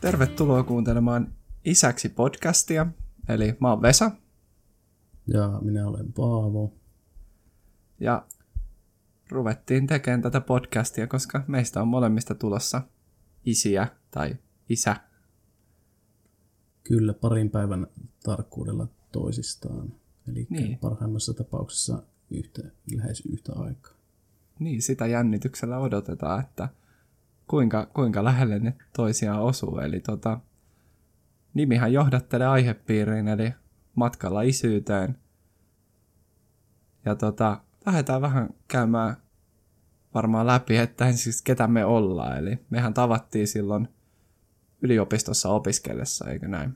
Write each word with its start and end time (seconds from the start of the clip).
Tervetuloa 0.00 0.62
kuuntelemaan 0.62 1.32
Isäksi 1.64 2.08
podcastia. 2.08 2.86
Eli 3.28 3.56
mä 3.60 3.70
oon 3.70 3.82
Vesa. 3.82 4.10
Ja 5.26 5.58
minä 5.62 5.88
olen 5.88 6.12
Paavo. 6.12 6.72
Ja 8.00 8.26
ruvettiin 9.30 9.86
tekemään 9.86 10.22
tätä 10.22 10.40
podcastia, 10.40 11.06
koska 11.06 11.44
meistä 11.46 11.82
on 11.82 11.88
molemmista 11.88 12.34
tulossa 12.34 12.82
isiä 13.44 13.88
tai 14.10 14.36
isä. 14.68 14.96
Kyllä, 16.84 17.14
parin 17.14 17.50
päivän 17.50 17.86
tarkkuudella 18.22 18.88
toisistaan. 19.12 19.92
Eli 20.28 20.46
Niin. 20.50 20.78
parhaimmassa 20.78 21.34
tapauksessa 21.34 22.02
yhtä, 22.30 22.62
lähes 22.96 23.22
yhtä 23.26 23.52
aikaa. 23.52 23.94
Niin, 24.58 24.82
sitä 24.82 25.06
jännityksellä 25.06 25.78
odotetaan, 25.78 26.40
että 26.40 26.68
kuinka, 27.48 27.86
kuinka 27.94 28.24
lähelle 28.24 28.58
ne 28.58 28.74
toisiaan 28.96 29.42
osuu. 29.42 29.78
Eli 29.78 30.00
tota, 30.00 30.40
nimihän 31.54 31.92
johdattelee 31.92 32.46
aihepiiriin, 32.46 33.28
eli 33.28 33.52
matkalla 33.94 34.42
isyyteen. 34.42 35.18
Ja 37.04 37.14
tota, 37.14 37.60
lähdetään 37.86 38.22
vähän 38.22 38.48
käymään 38.68 39.16
varmaan 40.14 40.46
läpi, 40.46 40.76
että 40.76 41.12
siis 41.12 41.42
ketä 41.42 41.66
me 41.68 41.84
ollaan. 41.84 42.38
Eli 42.38 42.58
mehän 42.70 42.94
tavattiin 42.94 43.48
silloin 43.48 43.88
yliopistossa 44.84 45.48
opiskellessa, 45.48 46.30
eikö 46.30 46.48
näin? 46.48 46.72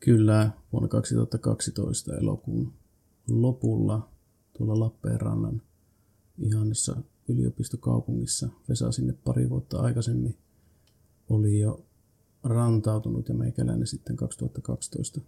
Kyllä, 0.00 0.50
vuonna 0.72 0.88
2012 0.88 2.16
elokuun 2.16 2.72
lopulla 3.28 4.08
tuolla 4.52 4.80
Lappeenrannan 4.80 5.62
ihanissa 6.38 6.96
yliopistokaupungissa. 7.28 8.48
Vesa 8.68 8.92
sinne 8.92 9.12
pari 9.24 9.50
vuotta 9.50 9.80
aikaisemmin 9.80 10.38
oli 11.28 11.58
jo 11.58 11.84
rantautunut 12.42 13.28
ja 13.28 13.34
meikäläinen 13.34 13.86
sitten 13.86 14.16
2012 14.16 15.20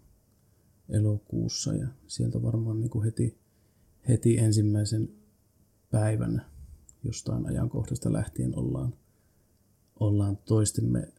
elokuussa 0.89 1.75
ja 1.75 1.89
sieltä 2.07 2.43
varmaan 2.43 2.81
niin 2.81 2.91
kuin 2.91 3.05
heti, 3.05 3.39
heti 4.09 4.39
ensimmäisen 4.39 5.09
päivän 5.91 6.47
jostain 7.05 7.47
ajankohdasta 7.47 8.13
lähtien 8.13 8.59
ollaan, 8.59 8.95
ollaan 10.01 10.37
toistemme, 10.37 11.13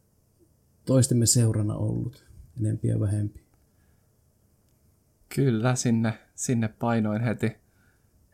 toistemme 0.84 1.26
seurana 1.26 1.74
ollut 1.74 2.24
enempi 2.60 2.88
ja 2.88 3.00
vähempi. 3.00 3.42
Kyllä, 5.34 5.74
sinne, 5.74 6.18
sinne 6.34 6.68
painoin 6.68 7.22
heti, 7.22 7.56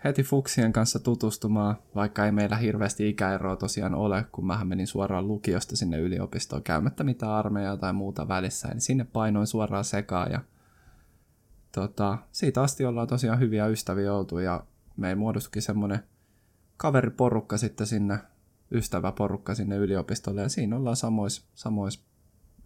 heti 0.05 0.22
fuksien 0.22 0.72
kanssa 0.72 0.98
tutustumaan, 0.98 1.77
vaikka 1.94 2.24
ei 2.24 2.32
meillä 2.32 2.56
hirveästi 2.56 3.08
ikäeroa 3.08 3.56
tosiaan 3.56 3.94
ole, 3.94 4.24
kun 4.32 4.46
mähän 4.46 4.68
menin 4.68 4.86
suoraan 4.86 5.28
lukiosta 5.28 5.77
sinne 5.77 5.98
yliopistoon 5.98 6.62
käymättä 6.62 7.05
mitään 7.05 7.32
armeijaa 7.32 7.77
tai 7.77 7.92
muuta 7.92 8.28
välissä, 8.28 8.68
niin 8.68 8.80
sinne 8.80 9.05
painoin 9.05 9.46
suoraan 9.46 9.84
sekaan 9.84 10.33
ja 10.33 10.40
tota, 11.72 12.18
siitä 12.33 12.62
asti 12.62 12.84
ollaan 12.84 13.08
tosiaan 13.08 13.40
hyviä 13.40 13.66
ystäviä 13.66 14.14
oltu 14.14 14.38
ja 14.38 14.64
me 14.96 15.08
ei 15.08 15.14
muodostukin 15.14 15.62
semmoinen 15.62 16.00
kaveriporukka 16.77 17.58
sitten 17.58 17.86
sinne, 17.86 18.18
ystäväporukka 18.72 19.55
sinne 19.55 19.77
yliopistolle 19.77 20.40
ja 20.42 20.48
siinä 20.48 20.77
ollaan 20.77 20.96
samois, 20.96 21.46
samois 21.55 22.08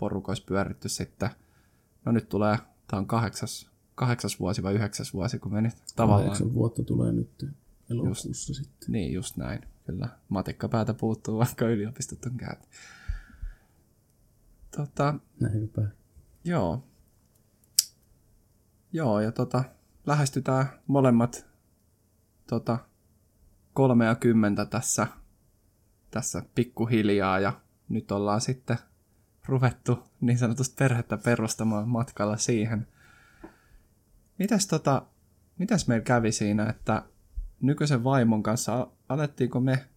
porukoissa 0.03 0.45
pyöritty 0.47 0.89
sitten. 0.89 1.31
No 2.05 2.13
nyt 2.13 2.29
tulee, 2.29 2.59
tämä 2.89 2.99
on 2.99 3.07
kahdeksas, 3.07 3.71
kahdeksas 3.95 4.41
vuosi 4.41 4.63
vai 4.63 4.75
yhdeksäs 4.75 5.15
vuosi, 5.15 5.39
kun 5.39 5.53
meni 5.53 5.69
tavallaan. 5.97 6.25
Kahdeksan 6.25 6.55
vuotta 6.55 6.83
tulee 6.83 7.13
nyt 7.13 7.47
elokuussa 7.91 8.29
just. 8.29 8.55
sitten. 8.55 8.93
Niin, 8.93 9.13
just 9.13 9.37
näin. 9.37 9.61
Kyllä. 9.87 10.09
Matikkapäätä 10.29 10.95
puuttuu, 10.95 11.39
vaikka 11.39 11.67
yliopistot 11.67 12.25
on 12.25 12.37
käyty. 12.37 12.67
Tota, 14.77 15.15
Näinpä. 15.41 15.83
joo. 16.45 16.85
Joo, 18.93 19.21
ja 19.21 19.33
tota, 19.33 19.65
lähestytään 20.07 20.67
molemmat 20.87 21.47
tota, 22.47 22.79
kolmea 23.75 24.09
ja 24.09 24.15
kymmentä 24.15 24.65
tässä, 24.65 25.07
tässä 26.11 26.43
pikkuhiljaa, 26.55 27.41
ja 27.41 27.61
nyt 27.89 28.13
ollaan 28.13 28.41
sitten 28.41 28.79
ruvettu 29.49 29.99
niin 30.21 30.39
sanotusti 30.39 30.75
perhettä 30.79 31.17
perustamaan 31.17 31.89
matkalla 31.89 32.37
siihen. 32.37 32.87
Mitäs, 34.39 34.67
tota, 34.67 35.07
mitäs 35.59 35.89
meillä 35.89 36.05
kävi 36.05 36.33
siinä, 36.33 36.67
että 36.71 37.03
nykyisen 37.61 38.05
vaimon 38.05 38.43
kanssa 38.43 38.91
alettiinko 39.09 39.61
me 39.61 39.89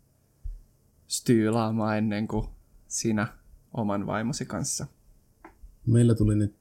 styylaamaan 1.08 1.98
ennen 1.98 2.28
kuin 2.28 2.48
sinä 2.88 3.28
oman 3.74 4.08
vaimosi 4.08 4.46
kanssa? 4.46 4.88
Meillä 5.86 6.16
tuli 6.16 6.36
nyt 6.36 6.56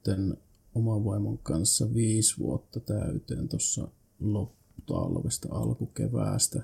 oman 0.74 1.04
vaimon 1.04 1.38
kanssa 1.38 1.94
viisi 1.94 2.38
vuotta 2.38 2.80
täyteen 2.80 3.48
tuossa 3.48 3.88
lopputalvesta 4.20 5.48
alkukeväästä. 5.50 6.62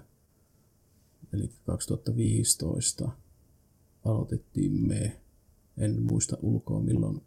Eli 1.32 1.50
2015 1.66 3.09
aloitettiin 4.04 4.88
me. 4.88 5.19
En 5.80 6.02
muista 6.02 6.36
ulkoa 6.42 6.80
milloin 6.80 7.22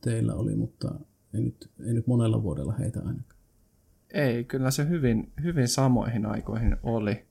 teillä 0.00 0.34
oli, 0.34 0.56
mutta 0.56 0.94
ei 1.34 1.40
nyt, 1.40 1.70
ei 1.86 1.94
nyt 1.94 2.06
monella 2.06 2.42
vuodella 2.42 2.72
heitä 2.72 3.00
ainakaan. 3.00 3.40
Ei, 4.10 4.44
kyllä 4.44 4.70
se 4.70 4.88
hyvin, 4.88 5.32
hyvin 5.42 5.68
samoihin 5.68 6.26
aikoihin 6.26 6.76
oli. 6.82 7.26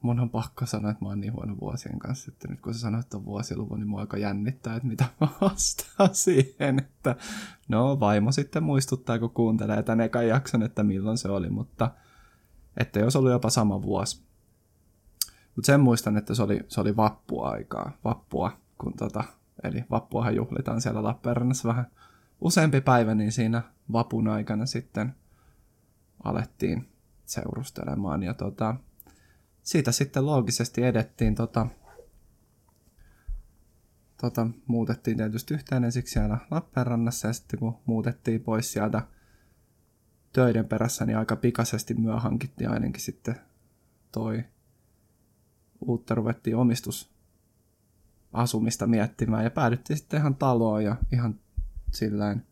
Mun 0.00 0.20
on 0.20 0.30
pakko 0.30 0.66
sanoa, 0.66 0.90
että 0.90 1.04
mä 1.04 1.08
oon 1.08 1.20
niin 1.20 1.32
huono 1.32 1.56
vuosien 1.60 1.98
kanssa, 1.98 2.32
että 2.32 2.48
nyt 2.48 2.60
kun 2.60 2.74
sä 2.74 2.80
sanoit 2.80 3.08
tuon 3.08 3.24
vuosiluvun, 3.24 3.78
niin 3.78 3.88
mua 3.88 4.00
aika 4.00 4.16
jännittää, 4.16 4.76
että 4.76 4.88
mitä 4.88 5.04
mä 5.20 5.28
vastaan 5.40 6.14
siihen, 6.24 6.78
että 6.78 7.16
no 7.68 8.00
vaimo 8.00 8.32
sitten 8.32 8.62
muistuttaa, 8.62 9.18
kun 9.18 9.30
kuuntelee 9.30 9.82
tämän 9.82 10.00
ekan 10.00 10.28
jakson, 10.28 10.62
että 10.62 10.82
milloin 10.82 11.18
se 11.18 11.28
oli, 11.28 11.50
mutta 11.50 11.90
että 12.76 13.00
jos 13.00 13.16
ollut 13.16 13.32
jopa 13.32 13.50
sama 13.50 13.82
vuosi. 13.82 14.22
Mutta 15.56 15.66
sen 15.66 15.80
muistan, 15.80 16.16
että 16.16 16.34
se 16.34 16.42
oli, 16.42 16.60
se 16.68 16.80
oli 16.80 16.96
vappuaikaa, 16.96 17.92
vappua, 18.04 18.60
kun 18.78 18.92
tota, 18.96 19.24
eli 19.62 19.84
vappuahan 19.90 20.36
juhlitaan 20.36 20.80
siellä 20.80 21.02
Lappeenrannassa 21.02 21.68
vähän 21.68 21.86
useampi 22.40 22.80
päivä, 22.80 23.14
niin 23.14 23.32
siinä 23.32 23.62
vapun 23.92 24.28
aikana 24.28 24.66
sitten 24.66 25.14
alettiin 26.24 26.88
seurustelemaan. 27.24 28.22
Ja 28.22 28.34
tota, 28.34 28.74
siitä 29.62 29.92
sitten 29.92 30.26
loogisesti 30.26 30.82
edettiin 30.82 31.34
tota, 31.34 31.66
tota, 34.20 34.46
muutettiin 34.66 35.16
tietysti 35.16 35.54
yhteen 35.54 35.84
ensiksi 35.84 36.12
siellä 36.12 36.38
Lappeenrannassa 36.50 37.28
ja 37.28 37.32
sitten 37.32 37.58
kun 37.58 37.78
muutettiin 37.86 38.40
pois 38.40 38.72
sieltä 38.72 39.02
töiden 40.32 40.68
perässä, 40.68 41.06
niin 41.06 41.18
aika 41.18 41.36
pikaisesti 41.36 41.94
myö 41.94 42.16
hankittiin 42.16 42.70
ainakin 42.70 43.00
sitten 43.00 43.40
toi 44.12 44.44
uutta 45.80 46.14
ruvettiin 46.14 46.56
omistusasumista 48.32 48.86
miettimään 48.86 49.44
ja 49.44 49.50
päädyttiin 49.50 49.96
sitten 49.96 50.20
ihan 50.20 50.34
taloon 50.34 50.84
ja 50.84 50.96
ihan 51.12 51.40
silleen 51.92 52.42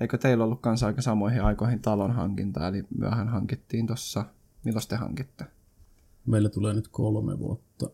Eikö 0.00 0.18
teillä 0.18 0.44
ollut 0.44 0.60
kanssa 0.60 0.86
aika 0.86 1.02
samoihin 1.02 1.42
aikoihin 1.42 1.80
talon 1.80 2.10
hankinta, 2.10 2.68
eli 2.68 2.84
myöhän 2.98 3.28
hankittiin 3.28 3.86
tuossa, 3.86 4.24
milloin 4.64 4.88
te 4.88 4.96
hankitte? 4.96 5.44
Meillä 6.26 6.48
tulee 6.48 6.74
nyt 6.74 6.88
kolme 6.88 7.38
vuotta 7.38 7.90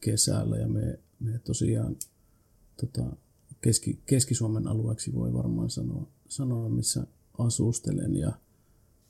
kesällä 0.00 0.56
ja 0.56 0.68
me, 0.68 0.98
me 1.20 1.38
tosiaan 1.38 1.96
tota, 2.80 3.16
Keski, 3.60 4.02
Keski-Suomen 4.06 4.66
alueeksi 4.66 5.14
voi 5.14 5.32
varmaan 5.32 5.70
sanoa, 5.70 6.08
sanoa, 6.28 6.68
missä 6.68 7.06
asustelen 7.38 8.16
ja 8.16 8.32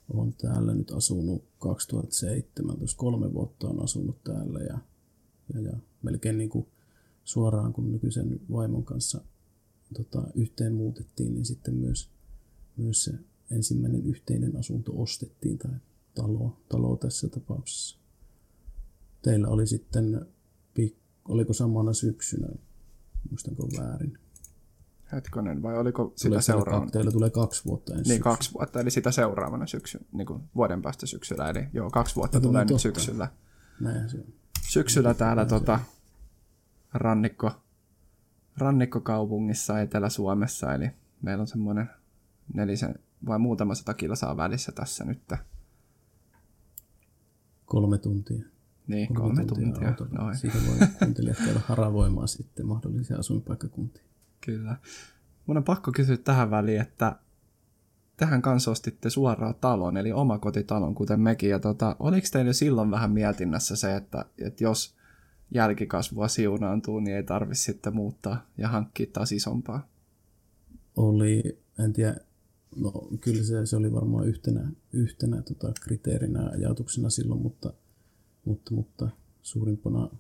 olen 0.09 0.33
täällä 0.33 0.75
nyt 0.75 0.91
asunut 0.91 1.45
2017, 1.59 2.99
kolme 2.99 3.35
vuotta 3.35 3.69
on 3.69 3.83
asunut 3.83 4.25
täällä 4.25 4.59
ja, 4.59 4.79
ja, 5.55 5.61
ja 5.61 5.77
melkein 6.03 6.39
niin 6.39 6.51
kuin 6.51 6.67
suoraan 7.29 7.73
kun 7.73 7.93
nykyisen 7.93 8.41
vaimon 8.53 8.85
kanssa 8.85 9.21
tota, 9.95 10.23
yhteen 10.35 10.75
muutettiin, 10.75 11.35
niin 11.35 11.45
sitten 11.45 11.75
myös, 11.75 12.11
myös 12.77 13.05
se 13.05 13.13
ensimmäinen 13.51 14.07
yhteinen 14.07 14.57
asunto 14.57 14.93
ostettiin 14.97 15.59
tai 15.59 15.71
talo, 16.15 16.61
talo 16.69 16.97
tässä 16.97 17.29
tapauksessa. 17.29 17.99
Teillä 19.23 19.49
oli 19.49 19.67
sitten, 19.67 20.27
oliko 21.25 21.53
samana 21.53 21.93
syksynä, 21.93 22.49
muistanko 23.31 23.69
väärin? 23.79 24.19
Hetkonen, 25.13 25.63
vai 25.63 25.79
oliko 25.79 26.13
sitä 26.17 26.29
Tulee 26.29 26.43
seuraavana? 26.43 26.91
Teillä 26.91 27.13
tulee 27.13 27.31
kaksi 27.31 27.65
vuotta 27.65 27.95
ensin. 27.95 28.11
Niin, 28.11 28.23
kaksi 28.23 28.55
vuotta, 28.55 28.81
eli 28.81 28.91
sitä 28.91 29.11
seuraavana 29.11 29.67
syksy, 29.67 29.99
niin 30.13 30.27
kuin 30.27 30.43
vuoden 30.57 30.83
päästä 30.83 31.07
syksyllä, 31.07 31.51
eli 31.51 31.67
joo, 31.73 31.91
kaksi 31.91 32.17
vuotta 32.17 32.39
Kato, 32.39 32.49
tulee 32.49 32.63
nyt 32.63 32.69
totta. 32.69 32.83
syksyllä. 32.83 33.29
Näinhän 33.81 34.11
se 34.11 34.19
on. 34.19 34.25
Syksyllä 34.69 35.15
täällä 35.15 35.47
tota, 35.47 35.81
rannikko, 36.93 37.51
rannikkokaupungissa 38.57 39.81
Etelä-Suomessa, 39.81 40.75
eli 40.75 40.91
meillä 41.23 41.41
on 41.41 41.47
semmoinen 41.47 41.91
nelisen 42.55 42.95
vai 43.27 43.39
muutama 43.39 43.75
sata 43.75 43.95
kilsaa 43.95 44.37
välissä 44.37 44.73
tässä 44.73 45.05
nyt. 45.05 45.23
Kolme 47.67 47.99
tuntia. 47.99 48.45
Niin, 48.87 49.15
kolme, 49.15 49.21
kolme 49.21 49.45
tuntia. 49.45 49.93
tuntia. 49.93 50.19
Noin. 50.19 50.37
Siitä 50.37 50.59
voi 50.67 50.89
kuuntelijat 50.99 51.39
käydä 51.39 51.61
haravoimaan 51.65 52.29
sitten 52.29 52.67
mahdollisia 52.67 53.19
asuinpaikkakuntia. 53.19 54.03
Kyllä. 54.41 54.77
Mun 55.47 55.57
on 55.57 55.65
pakko 55.65 55.93
kysyä 55.93 56.17
tähän 56.17 56.51
väliin, 56.51 56.81
että 56.81 57.17
tähän 58.17 58.43
kanssa 58.43 58.71
ostitte 58.71 59.11
suoraan 59.11 59.55
talon, 59.61 59.97
eli 59.97 60.13
omakotitalon, 60.13 60.95
kuten 60.95 61.21
mekin. 61.21 61.51
Ja 61.51 61.59
tota, 61.59 61.97
oliko 61.99 62.27
teillä 62.33 62.53
silloin 62.53 62.91
vähän 62.91 63.11
mietinnässä 63.11 63.77
se, 63.77 63.97
että, 63.97 64.25
että 64.39 64.65
jos 64.65 64.98
jälkikasvua 65.55 66.29
siunaantuu, 66.29 67.01
niin 67.01 67.17
ei 67.17 67.23
tarvitse 67.23 67.63
sitten 67.63 67.97
muuttaa 67.97 68.47
ja 68.59 68.69
hankkia 68.69 69.07
taas 69.13 69.33
isompaa? 69.33 69.89
Oli, 70.97 71.59
en 71.79 71.93
tiedä, 71.93 72.17
no 72.77 73.09
kyllä 73.21 73.43
se, 73.43 73.67
se 73.67 73.77
oli 73.77 73.93
varmaan 73.93 74.29
yhtenä, 74.29 74.73
yhtenä 74.93 75.43
tota, 75.43 75.73
kriteerinä 75.81 76.49
ajatuksena 76.49 77.11
silloin, 77.11 77.43
mutta, 77.43 77.73
mutta, 78.45 78.75
mutta 78.75 79.09
suurimpana, 79.43 80.11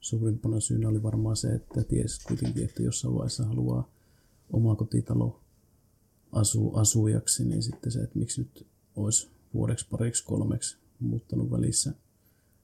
suurimpana 0.00 0.60
syynä 0.60 0.88
oli 0.88 1.02
varmaan 1.02 1.36
se, 1.36 1.48
että 1.48 1.84
ties 1.84 2.24
kuitenkin, 2.24 2.64
että 2.64 2.82
jossain 2.82 3.14
vaiheessa 3.14 3.44
haluaa 3.44 3.90
omakotitalo 4.52 5.40
asu, 6.32 6.74
asujaksi, 6.74 7.44
niin 7.44 7.62
sitten 7.62 7.92
se, 7.92 8.00
että 8.00 8.18
miksi 8.18 8.40
nyt 8.40 8.66
olisi 8.96 9.30
vuodeksi, 9.54 9.86
pariksi, 9.90 10.24
kolmeksi 10.24 10.78
muuttanut 10.98 11.50
välissä 11.50 11.94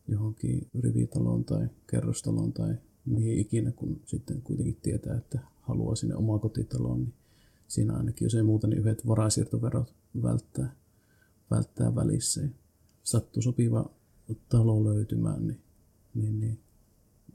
johonkin 0.08 0.68
rivitaloon 0.80 1.44
tai 1.44 1.68
kerrostaloon 1.90 2.52
tai 2.52 2.74
mihin 3.04 3.38
ikinä, 3.38 3.72
kun 3.72 4.00
sitten 4.04 4.42
kuitenkin 4.42 4.76
tietää, 4.82 5.16
että 5.16 5.38
haluaa 5.60 5.96
sinne 5.96 6.14
omaa 6.14 6.38
kotitaloon, 6.38 7.00
niin 7.00 7.14
siinä 7.68 7.96
ainakin, 7.96 8.26
jos 8.26 8.34
ei 8.34 8.42
muuta, 8.42 8.66
niin 8.66 8.78
yhdet 8.80 9.06
varainsiirtoverot 9.06 9.94
välttää, 10.22 10.76
välttää 11.50 11.94
välissä. 11.94 12.40
Ja 12.42 12.48
sopiva 13.40 13.90
talo 14.48 14.84
löytymään, 14.84 15.46
niin, 15.46 15.60
niin, 16.14 16.40
niin 16.40 16.60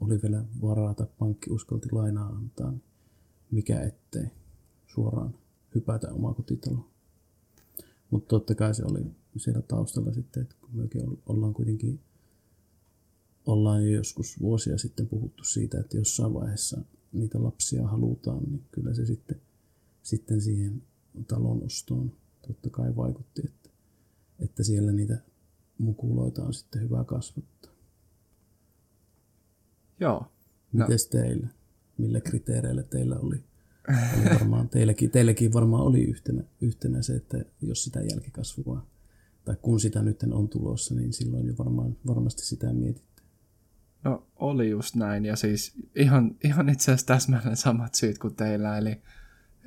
oli 0.00 0.22
vielä 0.22 0.44
varaa 0.62 0.94
tai 0.94 1.06
pankki 1.18 1.50
uskalti 1.50 1.88
lainaa 1.92 2.28
antaa, 2.28 2.70
niin 2.70 2.82
mikä 3.50 3.80
ettei 3.80 4.26
suoraan 4.86 5.34
hypätä 5.74 6.08
kotitaloon. 6.36 6.92
Mutta 8.10 8.28
totta 8.28 8.54
kai 8.54 8.74
se 8.74 8.84
oli 8.84 9.00
siellä 9.36 9.62
taustalla 9.62 10.12
sitten, 10.12 10.42
että 10.42 10.54
kun 10.60 10.70
mekin 10.72 11.02
ollaan 11.26 11.54
kuitenkin 11.54 12.00
ollaan 13.46 13.84
jo 13.84 13.90
joskus 13.90 14.40
vuosia 14.40 14.78
sitten 14.78 15.08
puhuttu 15.08 15.44
siitä, 15.44 15.80
että 15.80 15.96
jossain 15.96 16.34
vaiheessa 16.34 16.80
niitä 17.12 17.42
lapsia 17.42 17.86
halutaan, 17.86 18.44
niin 18.44 18.64
kyllä 18.72 18.94
se 18.94 19.06
sitten, 19.06 19.40
sitten 20.02 20.40
siihen 20.40 20.82
talon 21.28 21.64
ostoon 21.64 22.12
totta 22.46 22.70
kai 22.70 22.96
vaikutti, 22.96 23.42
että, 23.44 23.70
että 24.38 24.62
siellä 24.62 24.92
niitä 24.92 25.18
mukuloita 25.78 26.44
on 26.44 26.54
sitten 26.54 26.82
hyvä 26.82 27.04
kasvattaa. 27.04 27.72
Joo. 30.00 30.26
No. 30.72 30.86
Mites 30.86 31.06
teillä? 31.06 31.48
Millä 31.98 32.20
kriteereillä 32.20 32.82
teillä 32.82 33.18
oli 33.18 33.44
Eli 33.88 34.34
varmaan 34.34 34.68
teilläkin, 34.68 35.10
teilläkin 35.10 35.52
varmaan 35.52 35.82
oli 35.82 36.02
yhtenä, 36.02 36.44
yhtenä 36.60 37.02
se, 37.02 37.16
että 37.16 37.44
jos 37.62 37.84
sitä 37.84 38.00
jälkikasvua, 38.00 38.86
tai 39.44 39.56
kun 39.62 39.80
sitä 39.80 40.02
nyt 40.02 40.22
on 40.22 40.48
tulossa, 40.48 40.94
niin 40.94 41.12
silloin 41.12 41.46
jo 41.46 41.54
varmaan, 41.58 41.96
varmasti 42.06 42.46
sitä 42.46 42.72
mietitte. 42.72 43.11
No 44.04 44.26
oli 44.36 44.70
just 44.70 44.96
näin, 44.96 45.24
ja 45.24 45.36
siis 45.36 45.74
ihan, 45.96 46.36
ihan 46.44 46.68
itse 46.68 46.92
asiassa 46.92 47.06
täsmälleen 47.06 47.56
samat 47.56 47.94
syyt 47.94 48.18
kuin 48.18 48.34
teillä, 48.34 48.78
eli, 48.78 49.02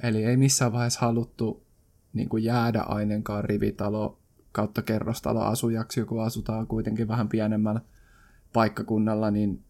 eli 0.03 0.23
ei 0.23 0.37
missään 0.37 0.73
vaiheessa 0.73 0.99
haluttu 0.99 1.65
niin 2.13 2.29
kuin 2.29 2.43
jäädä 2.43 2.81
ainenkaan 2.81 3.43
rivitalo 3.43 4.19
kautta 4.51 4.81
kerrostalo 4.81 5.41
asujaksi, 5.41 6.03
kun 6.03 6.23
asutaan 6.23 6.67
kuitenkin 6.67 7.07
vähän 7.07 7.29
pienemmällä 7.29 7.81
paikkakunnalla, 8.53 9.31
niin 9.31 9.63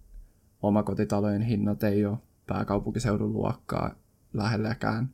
omakotitalojen 0.61 1.41
hinnat 1.41 1.83
ei 1.83 2.05
ole 2.05 2.17
pääkaupunkiseudun 2.47 3.33
luokkaa 3.33 3.95
lähelläkään. 4.33 5.09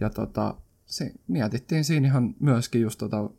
Ja 0.00 0.10
tota, 0.10 0.54
se, 0.86 1.12
mietittiin 1.28 1.84
siinä 1.84 2.08
ihan 2.08 2.34
myöskin 2.40 2.82
just 2.82 2.98
tota, 2.98 3.30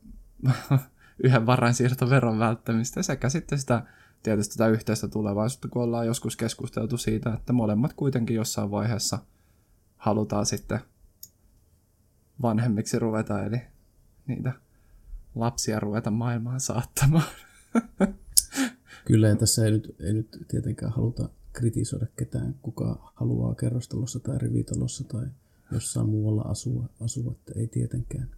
yhden 1.23 1.45
varainsiirtoveron 1.45 2.39
välttämistä 2.39 3.03
sekä 3.03 3.29
sitten 3.29 3.59
sitä 3.59 3.83
tietysti 4.23 4.57
tätä 4.57 4.69
yhteistä 4.69 5.07
tulevaisuutta, 5.07 5.67
kun 5.67 5.81
ollaan 5.81 6.05
joskus 6.05 6.35
keskusteltu 6.35 6.97
siitä, 6.97 7.33
että 7.33 7.53
molemmat 7.53 7.93
kuitenkin 7.93 8.35
jossain 8.35 8.71
vaiheessa 8.71 9.19
halutaan 9.97 10.45
sitten 10.45 10.79
vanhemmiksi 12.41 12.99
ruveta, 12.99 13.45
eli 13.45 13.61
niitä 14.27 14.53
lapsia 15.35 15.79
ruveta 15.79 16.11
maailmaan 16.11 16.59
saattamaan. 16.59 17.23
Kyllä, 19.05 19.27
ja 19.27 19.35
tässä 19.35 19.65
ei 19.65 19.71
nyt, 19.71 19.95
ei 19.99 20.13
nyt 20.13 20.45
tietenkään 20.47 20.91
haluta 20.91 21.29
kritisoida 21.53 22.05
ketään, 22.15 22.55
kuka 22.61 23.11
haluaa 23.15 23.55
kerrostalossa 23.55 24.19
tai 24.19 24.37
rivitalossa 24.37 25.03
tai 25.03 25.25
jossain 25.71 26.09
muualla 26.09 26.41
asua, 26.41 26.89
asua 26.99 27.31
että 27.31 27.59
ei 27.59 27.67
tietenkään 27.67 28.29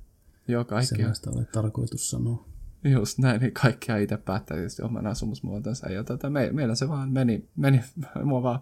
Joo, 0.48 0.66
kaikki 0.66 0.96
sellaista 0.96 1.32
ole 1.32 1.46
tarkoitus 1.46 2.10
sanoa. 2.10 2.51
Just 2.84 3.18
näin, 3.18 3.42
niin 3.42 3.54
kaikkia 3.54 3.98
itse 3.98 4.18
päättää 4.18 4.58
tietysti 4.58 4.82
oman 4.82 5.08
asumusmuotonsa. 5.08 5.92
Ja 5.92 6.04
tota, 6.04 6.30
me, 6.30 6.50
meillä 6.52 6.76
se 6.76 6.90
vaan 6.90 7.12
meni, 7.12 7.50
meni 7.56 7.82
mua 8.24 8.44
vaan 8.44 8.60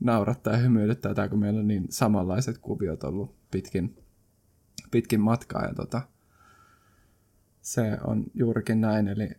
naurattaa 0.00 0.52
ja 0.52 0.58
hymyilyttää 0.58 1.14
tämä, 1.14 1.28
kun 1.28 1.38
meillä 1.38 1.60
on 1.60 1.68
niin 1.68 1.86
samanlaiset 1.90 2.58
kuviot 2.58 3.04
ollut 3.04 3.50
pitkin, 3.50 3.96
pitkin 4.90 5.20
matkaa. 5.20 5.64
Ja 5.64 5.74
tota, 5.74 6.02
se 7.60 7.98
on 8.04 8.24
juurikin 8.34 8.80
näin, 8.80 9.08
eli 9.08 9.30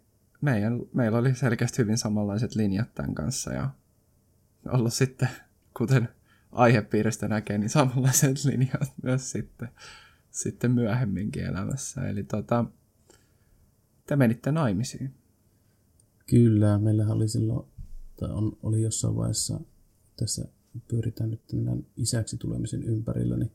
meidän, 0.41 0.79
meillä 0.93 1.17
oli 1.17 1.35
selkeästi 1.35 1.77
hyvin 1.77 1.97
samanlaiset 1.97 2.55
linjat 2.55 2.95
tämän 2.95 3.15
kanssa 3.15 3.53
ja 3.53 3.69
ollut 4.67 4.93
sitten, 4.93 5.29
kuten 5.77 6.09
aihepiiristä 6.51 7.27
näkee, 7.27 7.57
niin 7.57 7.69
samanlaiset 7.69 8.43
linjat 8.51 8.93
myös 9.03 9.31
sitten, 9.31 9.69
sitten 10.31 10.71
myöhemminkin 10.71 11.43
elämässä. 11.43 12.09
Eli 12.09 12.23
tota, 12.23 12.65
te 14.09 14.15
menitte 14.15 14.51
naimisiin. 14.51 15.13
Kyllä, 16.29 16.79
meillä 16.79 17.07
oli 17.07 17.27
silloin, 17.27 17.67
tai 18.19 18.31
on, 18.31 18.57
oli 18.63 18.81
jossain 18.81 19.15
vaiheessa, 19.15 19.59
tässä 20.15 20.45
pyöritään 20.87 21.29
nyt 21.29 21.47
tämän 21.47 21.85
isäksi 21.97 22.37
tulemisen 22.37 22.83
ympärillä, 22.83 23.37
niin 23.37 23.51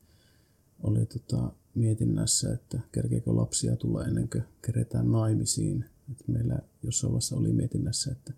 oli 0.82 1.06
tota, 1.06 1.52
mietinnässä, 1.74 2.52
että 2.52 2.80
kerkeekö 2.92 3.36
lapsia 3.36 3.76
tulla 3.76 4.04
ennen 4.04 4.28
kuin 4.28 4.44
keretään 4.62 5.12
naimisiin. 5.12 5.84
Et 6.10 6.28
meillä 6.28 6.58
jossain 6.82 7.12
vaiheessa 7.12 7.36
oli 7.36 7.52
mietinnässä, 7.52 8.12
että 8.12 8.32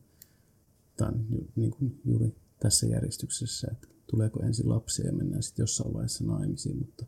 tämä 0.96 1.08
on 1.10 1.26
niin 1.56 1.70
kuin 1.70 2.00
juuri 2.04 2.34
tässä 2.60 2.86
järjestyksessä, 2.86 3.68
että 3.72 3.88
tuleeko 4.06 4.42
ensin 4.42 4.68
lapsia 4.68 5.06
ja 5.06 5.12
mennään 5.12 5.42
sitten 5.42 5.62
jossain 5.62 5.94
vaiheessa 5.94 6.24
naimisiin, 6.24 6.78
mutta 6.78 7.06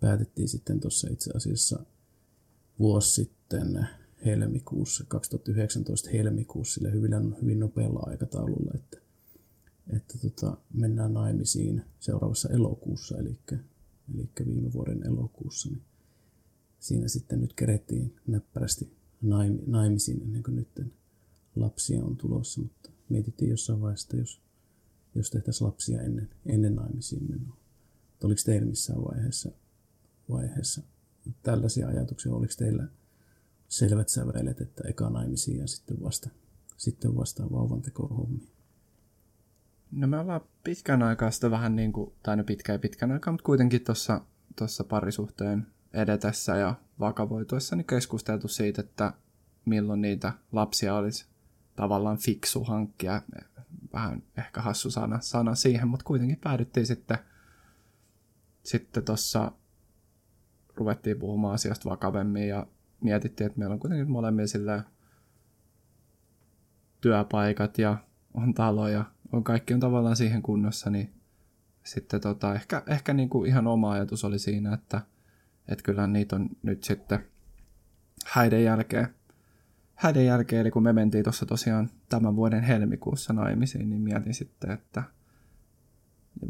päätettiin 0.00 0.48
sitten 0.48 0.80
tuossa 0.80 1.08
itse 1.10 1.30
asiassa 1.34 1.86
vuosi 2.78 3.10
sitten 3.10 3.88
helmikuussa, 4.24 5.04
2019 5.08 6.10
helmikuussa, 6.10 6.74
sille 6.74 6.92
hyvin, 6.92 7.12
hyvin 7.42 7.60
nopealla 7.60 8.00
aikataululla, 8.02 8.72
että, 8.74 8.98
että 9.96 10.18
tota, 10.18 10.56
mennään 10.74 11.14
naimisiin 11.14 11.82
seuraavassa 12.00 12.48
elokuussa, 12.48 13.18
eli, 13.18 13.38
eli 14.14 14.28
viime 14.46 14.72
vuoden 14.72 15.06
elokuussa, 15.06 15.68
niin 15.68 15.82
siinä 16.78 17.08
sitten 17.08 17.40
nyt 17.40 17.52
kerettiin 17.52 18.16
näppärästi 18.26 18.92
naimisiin 19.66 20.22
ennen 20.22 20.42
kuin 20.42 20.56
nyt 20.56 20.92
lapsia 21.56 22.04
on 22.04 22.16
tulossa, 22.16 22.60
mutta 22.60 22.90
mietittiin 23.08 23.50
jossain 23.50 23.80
vaiheessa, 23.80 24.16
jos 24.16 24.40
jos 25.14 25.30
tehtäisiin 25.30 25.68
lapsia 25.68 26.02
ennen, 26.02 26.30
ennen 26.46 26.74
naimisiin 26.74 27.30
menoa. 27.30 27.56
Oliko 28.24 28.40
teillä 28.44 28.66
missään 28.66 29.04
vaiheessa, 29.04 29.50
vaiheessa 30.30 30.82
tällaisia 31.42 31.88
ajatuksia? 31.88 32.32
Oliko 32.32 32.52
teillä 32.58 32.88
selvät 33.70 34.08
sävelet, 34.08 34.60
että 34.60 34.88
eka 34.88 35.10
naimisiin 35.10 35.58
ja 35.58 35.66
sitten 35.66 35.96
vasta, 36.02 36.30
sitten 36.76 37.16
vasta 37.16 37.42
vauvan 37.42 37.82
hommiin? 38.10 38.52
No 39.90 40.06
me 40.06 40.18
ollaan 40.18 40.40
pitkän 40.64 41.02
aikaa 41.02 41.30
sitä 41.30 41.50
vähän 41.50 41.76
niin 41.76 41.92
kuin, 41.92 42.12
tai 42.22 42.36
no 42.36 42.44
pitkä 42.44 42.72
ja 42.72 42.78
pitkän 42.78 43.12
aikaa, 43.12 43.32
mutta 43.32 43.44
kuitenkin 43.44 43.84
tuossa 43.84 44.20
tossa 44.56 44.84
parisuhteen 44.84 45.66
edetessä 45.92 46.56
ja 46.56 46.74
vakavoituessa 47.00 47.76
niin 47.76 47.86
keskusteltu 47.86 48.48
siitä, 48.48 48.80
että 48.80 49.12
milloin 49.64 50.00
niitä 50.00 50.32
lapsia 50.52 50.94
olisi 50.94 51.26
tavallaan 51.76 52.18
fiksu 52.18 52.64
hankkia 52.64 53.22
vähän 53.92 54.22
ehkä 54.38 54.60
hassu 54.60 54.90
sana, 54.90 55.20
sana 55.20 55.54
siihen, 55.54 55.88
mutta 55.88 56.04
kuitenkin 56.04 56.38
päädyttiin 56.40 56.86
sitten 56.86 57.18
sitten 58.62 59.04
tuossa 59.04 59.52
ruvettiin 60.76 61.18
puhumaan 61.18 61.54
asiasta 61.54 61.90
vakavemmin 61.90 62.48
ja 62.48 62.66
mietittiin, 63.00 63.46
että 63.46 63.58
meillä 63.58 63.72
on 63.72 63.80
kuitenkin 63.80 64.10
molemmilla 64.10 64.46
sillä 64.46 64.84
työpaikat 67.00 67.78
ja 67.78 67.96
on 68.34 68.54
talo 68.54 68.88
ja 68.88 69.04
on 69.32 69.44
kaikki 69.44 69.74
on 69.74 69.80
tavallaan 69.80 70.16
siihen 70.16 70.42
kunnossa, 70.42 70.90
niin 70.90 71.12
sitten 71.82 72.20
tota, 72.20 72.54
ehkä, 72.54 72.82
ehkä 72.86 73.14
niin 73.14 73.28
kuin 73.28 73.48
ihan 73.48 73.66
oma 73.66 73.92
ajatus 73.92 74.24
oli 74.24 74.38
siinä, 74.38 74.74
että, 74.74 75.00
että 75.68 75.82
kyllä 75.82 76.06
niitä 76.06 76.36
on 76.36 76.48
nyt 76.62 76.84
sitten 76.84 77.24
häiden 78.26 78.64
jälkeen, 78.64 79.08
häiden 79.94 80.26
jälkeen, 80.26 80.60
eli 80.60 80.70
kun 80.70 80.82
me 80.82 80.92
mentiin 80.92 81.24
tuossa 81.24 81.46
tosiaan 81.46 81.90
tämän 82.08 82.36
vuoden 82.36 82.62
helmikuussa 82.62 83.32
naimisiin, 83.32 83.90
niin 83.90 84.02
mietin 84.02 84.34
sitten, 84.34 84.70
että 84.70 85.02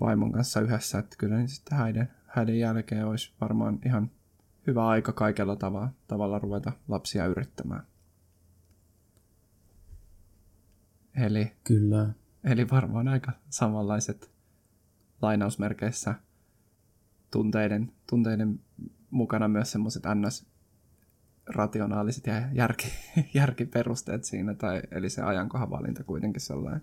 vaimon 0.01 0.33
kanssa 0.33 0.61
yhdessä, 0.61 0.99
että 0.99 1.17
kyllä 1.19 1.37
niin 1.37 1.49
sitten 1.49 1.79
häiden, 1.79 2.11
häiden 2.27 2.59
jälkeen 2.59 3.07
olisi 3.07 3.33
varmaan 3.41 3.79
ihan 3.85 4.11
hyvä 4.67 4.87
aika 4.87 5.13
kaikella 5.13 5.57
tavalla, 5.57 5.89
tavalla 6.07 6.39
ruveta 6.39 6.73
lapsia 6.89 7.27
yrittämään. 7.27 7.87
Eli, 11.17 11.53
Kyllä. 11.65 12.13
eli 12.45 12.71
varmaan 12.71 13.09
aika 13.09 13.33
samanlaiset 13.49 14.31
lainausmerkeissä 15.23 16.15
tunteiden, 17.31 17.93
tunteiden 18.11 18.61
mukana 19.11 19.49
myös 19.49 19.73
semmoiset 19.73 20.03
ns 20.15 20.47
rationaaliset 21.47 22.27
ja 22.27 22.49
järki, 22.53 22.87
järkiperusteet 23.35 24.25
siinä, 24.25 24.55
tai, 24.55 24.83
eli 24.91 25.11
se 25.11 25.23
ajankohan 25.23 25.71
valinta 25.71 26.05
kuitenkin 26.05 26.41
sellainen 26.41 26.83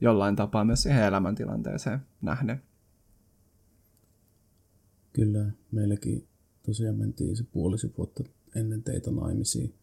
jollain 0.00 0.36
tapaa 0.36 0.64
myös 0.64 0.82
siihen 0.82 1.04
elämäntilanteeseen 1.04 2.00
nähden. 2.22 2.62
Kyllä, 5.12 5.50
meilläkin 5.72 6.27
tosiaan 6.68 6.96
mentiin 6.96 7.36
se 7.36 7.44
puolisi 7.52 7.92
vuotta 7.98 8.24
ennen 8.56 8.82
teitä 8.82 9.10
naimisiin, 9.10 9.74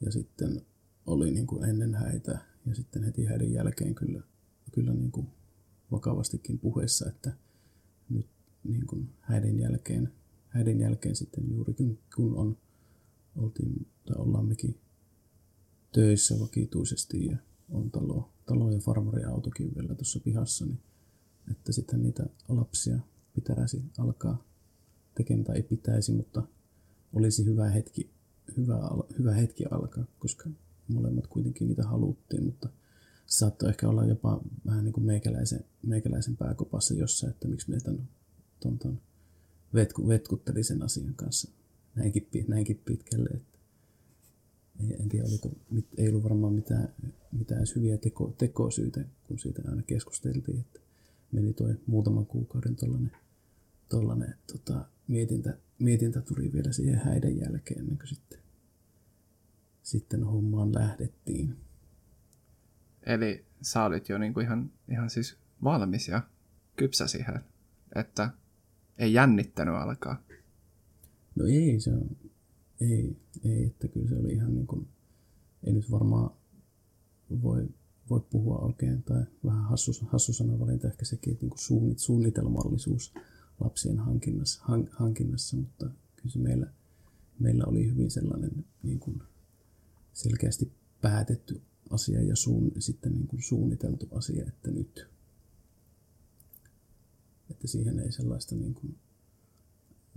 ja 0.00 0.12
sitten 0.12 0.62
oli 1.06 1.30
niin 1.30 1.46
kuin 1.46 1.64
ennen 1.64 1.94
häitä, 1.94 2.38
ja 2.66 2.74
sitten 2.74 3.04
heti 3.04 3.24
häiden 3.24 3.52
jälkeen 3.52 3.94
kyllä, 3.94 4.22
kyllä 4.72 4.94
niin 4.94 5.12
kuin 5.12 5.26
vakavastikin 5.90 6.58
puheessa, 6.58 7.08
että 7.08 7.32
nyt 8.08 8.26
niin 8.64 8.86
kuin 8.86 9.08
häiden 9.20 9.58
jälkeen, 9.60 10.12
häiden 10.48 10.80
jälkeen 10.80 11.16
sitten 11.16 11.50
juuri 11.50 11.74
kun 12.16 12.36
on, 12.36 12.56
oltiin, 13.36 13.86
tai 14.06 14.16
ollaan 14.16 14.46
mekin 14.46 14.80
töissä 15.92 16.40
vakituisesti 16.40 17.26
ja 17.26 17.36
on 17.68 17.90
talo, 17.90 18.30
talo 18.46 18.70
ja 18.70 18.78
farmariautokin 18.78 19.74
vielä 19.74 19.94
tuossa 19.94 20.20
pihassa, 20.20 20.66
niin 20.66 20.80
että 21.50 21.72
sitten 21.72 22.02
niitä 22.02 22.26
lapsia 22.48 22.98
pitäisi 23.34 23.84
alkaa 23.98 24.53
tekemään 25.14 25.44
tai 25.44 25.56
ei 25.56 25.62
pitäisi, 25.62 26.12
mutta 26.12 26.42
olisi 27.12 27.44
hyvä 27.44 27.70
hetki, 27.70 28.10
hyvä, 28.56 28.78
hyvä 29.18 29.32
hetki 29.32 29.64
alkaa, 29.70 30.04
koska 30.18 30.50
molemmat 30.88 31.26
kuitenkin 31.26 31.68
niitä 31.68 31.82
haluttiin, 31.82 32.44
mutta 32.44 32.68
saattoi 33.26 33.68
ehkä 33.68 33.88
olla 33.88 34.04
jopa 34.04 34.40
vähän 34.66 34.84
niin 34.84 34.92
kuin 34.92 35.06
meikäläisen, 35.06 35.64
meikäläisen 35.82 36.36
pääkopassa 36.36 36.94
jossain, 36.94 37.30
että 37.30 37.48
miksi 37.48 37.70
me 37.70 37.80
ton, 37.80 38.08
ton, 38.60 38.78
ton 38.78 39.00
vetku, 39.74 40.08
vetkuttelin 40.08 40.64
sen 40.64 40.82
asian 40.82 41.14
kanssa 41.14 41.50
näinkin, 41.94 42.28
näinkin 42.48 42.80
pitkälle. 42.84 43.30
Että 43.34 43.58
ei, 44.80 44.96
en 45.02 45.08
tiedä, 45.08 45.28
oliko, 45.28 45.50
ei 45.96 46.08
ollut 46.08 46.22
varmaan 46.22 46.52
mitään, 46.52 46.94
mitään 47.32 47.58
edes 47.58 47.76
hyviä 47.76 47.98
teko, 47.98 48.34
tekosyitä, 48.38 49.04
kun 49.26 49.38
siitä 49.38 49.62
aina 49.68 49.82
keskusteltiin, 49.82 50.60
että 50.60 50.80
meni 51.32 51.52
toi 51.52 51.74
muutaman 51.86 52.26
kuukauden 52.26 52.76
tollanen, 52.76 53.10
tollanen 53.88 54.34
tota, 54.52 54.84
mietintä, 55.08 55.58
mietintä 55.78 56.20
tuli 56.20 56.52
vielä 56.52 56.72
siihen 56.72 56.98
häiden 56.98 57.38
jälkeen, 57.40 57.80
ennen 57.80 57.98
kuin 57.98 58.08
sitten, 58.08 58.38
sitten 59.82 60.24
hommaan 60.24 60.74
lähdettiin. 60.74 61.56
Eli 63.02 63.44
sä 63.62 63.84
olit 63.84 64.08
jo 64.08 64.18
niinku 64.18 64.40
ihan, 64.40 64.70
ihan 64.88 65.10
siis 65.10 65.36
valmis 65.64 66.08
ja 66.08 66.22
kypsä 66.76 67.06
siihen, 67.06 67.40
että 67.94 68.30
ei 68.98 69.12
jännittänyt 69.12 69.74
alkaa. 69.74 70.22
No 71.34 71.44
ei, 71.46 71.80
se 71.80 71.92
on, 71.92 72.16
ei, 72.80 73.16
ei, 73.44 73.66
että 73.66 73.88
kyllä 73.88 74.08
se 74.08 74.14
oli 74.16 74.32
ihan 74.32 74.54
niin 74.54 74.66
kuin, 74.66 74.88
ei 75.64 75.72
nyt 75.72 75.90
varmaan 75.90 76.30
voi, 77.42 77.68
voi 78.10 78.20
puhua 78.20 78.58
oikein, 78.58 79.02
tai 79.02 79.24
vähän 79.44 79.64
hassu, 79.64 79.92
hassu 80.06 80.32
sanavalinta 80.32 80.88
ehkä 80.88 81.04
sekin, 81.04 81.32
että 81.32 81.42
niin 81.42 81.50
kuin 81.50 81.58
suunnit, 81.58 81.98
suunnitelmallisuus 81.98 83.14
lapsien 83.60 83.98
hankinnassa, 83.98 84.60
han, 84.64 84.88
hankinnassa, 84.92 85.56
mutta 85.56 85.90
kyllä 86.16 86.32
se 86.32 86.38
meillä, 86.38 86.72
meillä 87.38 87.64
oli 87.64 87.86
hyvin 87.86 88.10
sellainen 88.10 88.64
niin 88.82 88.98
kuin 89.00 89.22
selkeästi 90.12 90.72
päätetty 91.00 91.62
asia 91.90 92.22
ja 92.22 92.36
suun, 92.36 92.72
sitten 92.78 93.12
niin 93.12 93.26
kuin 93.26 93.42
suunniteltu 93.42 94.08
asia, 94.10 94.44
että 94.48 94.70
nyt. 94.70 95.06
Että 97.50 97.66
siihen 97.68 97.98
ei 97.98 98.12
sellaista 98.12 98.54
niin 98.54 98.74
kuin, 98.74 98.98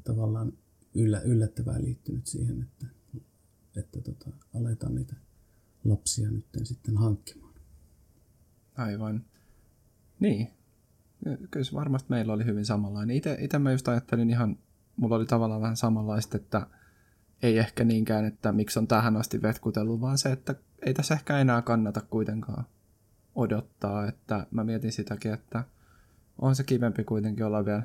tavallaan 0.03 0.53
yllä, 0.93 1.21
yllättävää 1.21 1.81
liittynyt 1.81 2.27
siihen, 2.27 2.61
että, 2.61 2.87
että 3.75 4.01
tota, 4.01 4.31
aletaan 4.53 4.95
niitä 4.95 5.15
lapsia 5.83 6.31
nyt 6.31 6.45
sitten 6.63 6.97
hankkimaan. 6.97 7.53
Aivan. 8.75 9.25
Niin. 10.19 10.47
Kyllä 11.51 11.65
varmasti 11.73 12.09
meillä 12.09 12.33
oli 12.33 12.45
hyvin 12.45 12.65
samanlainen. 12.65 13.15
Itse, 13.15 13.59
mä 13.59 13.71
just 13.71 13.87
ajattelin 13.87 14.29
ihan, 14.29 14.57
mulla 14.95 15.15
oli 15.15 15.25
tavallaan 15.25 15.61
vähän 15.61 15.77
samanlaista, 15.77 16.37
että 16.37 16.67
ei 17.43 17.57
ehkä 17.57 17.83
niinkään, 17.83 18.25
että 18.25 18.51
miksi 18.51 18.79
on 18.79 18.87
tähän 18.87 19.17
asti 19.17 19.41
vetkutellut, 19.41 20.01
vaan 20.01 20.17
se, 20.17 20.31
että 20.31 20.55
ei 20.85 20.93
tässä 20.93 21.13
ehkä 21.13 21.39
enää 21.39 21.61
kannata 21.61 22.01
kuitenkaan 22.01 22.65
odottaa, 23.35 24.07
että 24.07 24.47
mä 24.51 24.63
mietin 24.63 24.91
sitäkin, 24.91 25.33
että 25.33 25.63
on 26.41 26.55
se 26.55 26.63
kivempi 26.63 27.03
kuitenkin 27.03 27.45
olla 27.45 27.65
vielä 27.65 27.83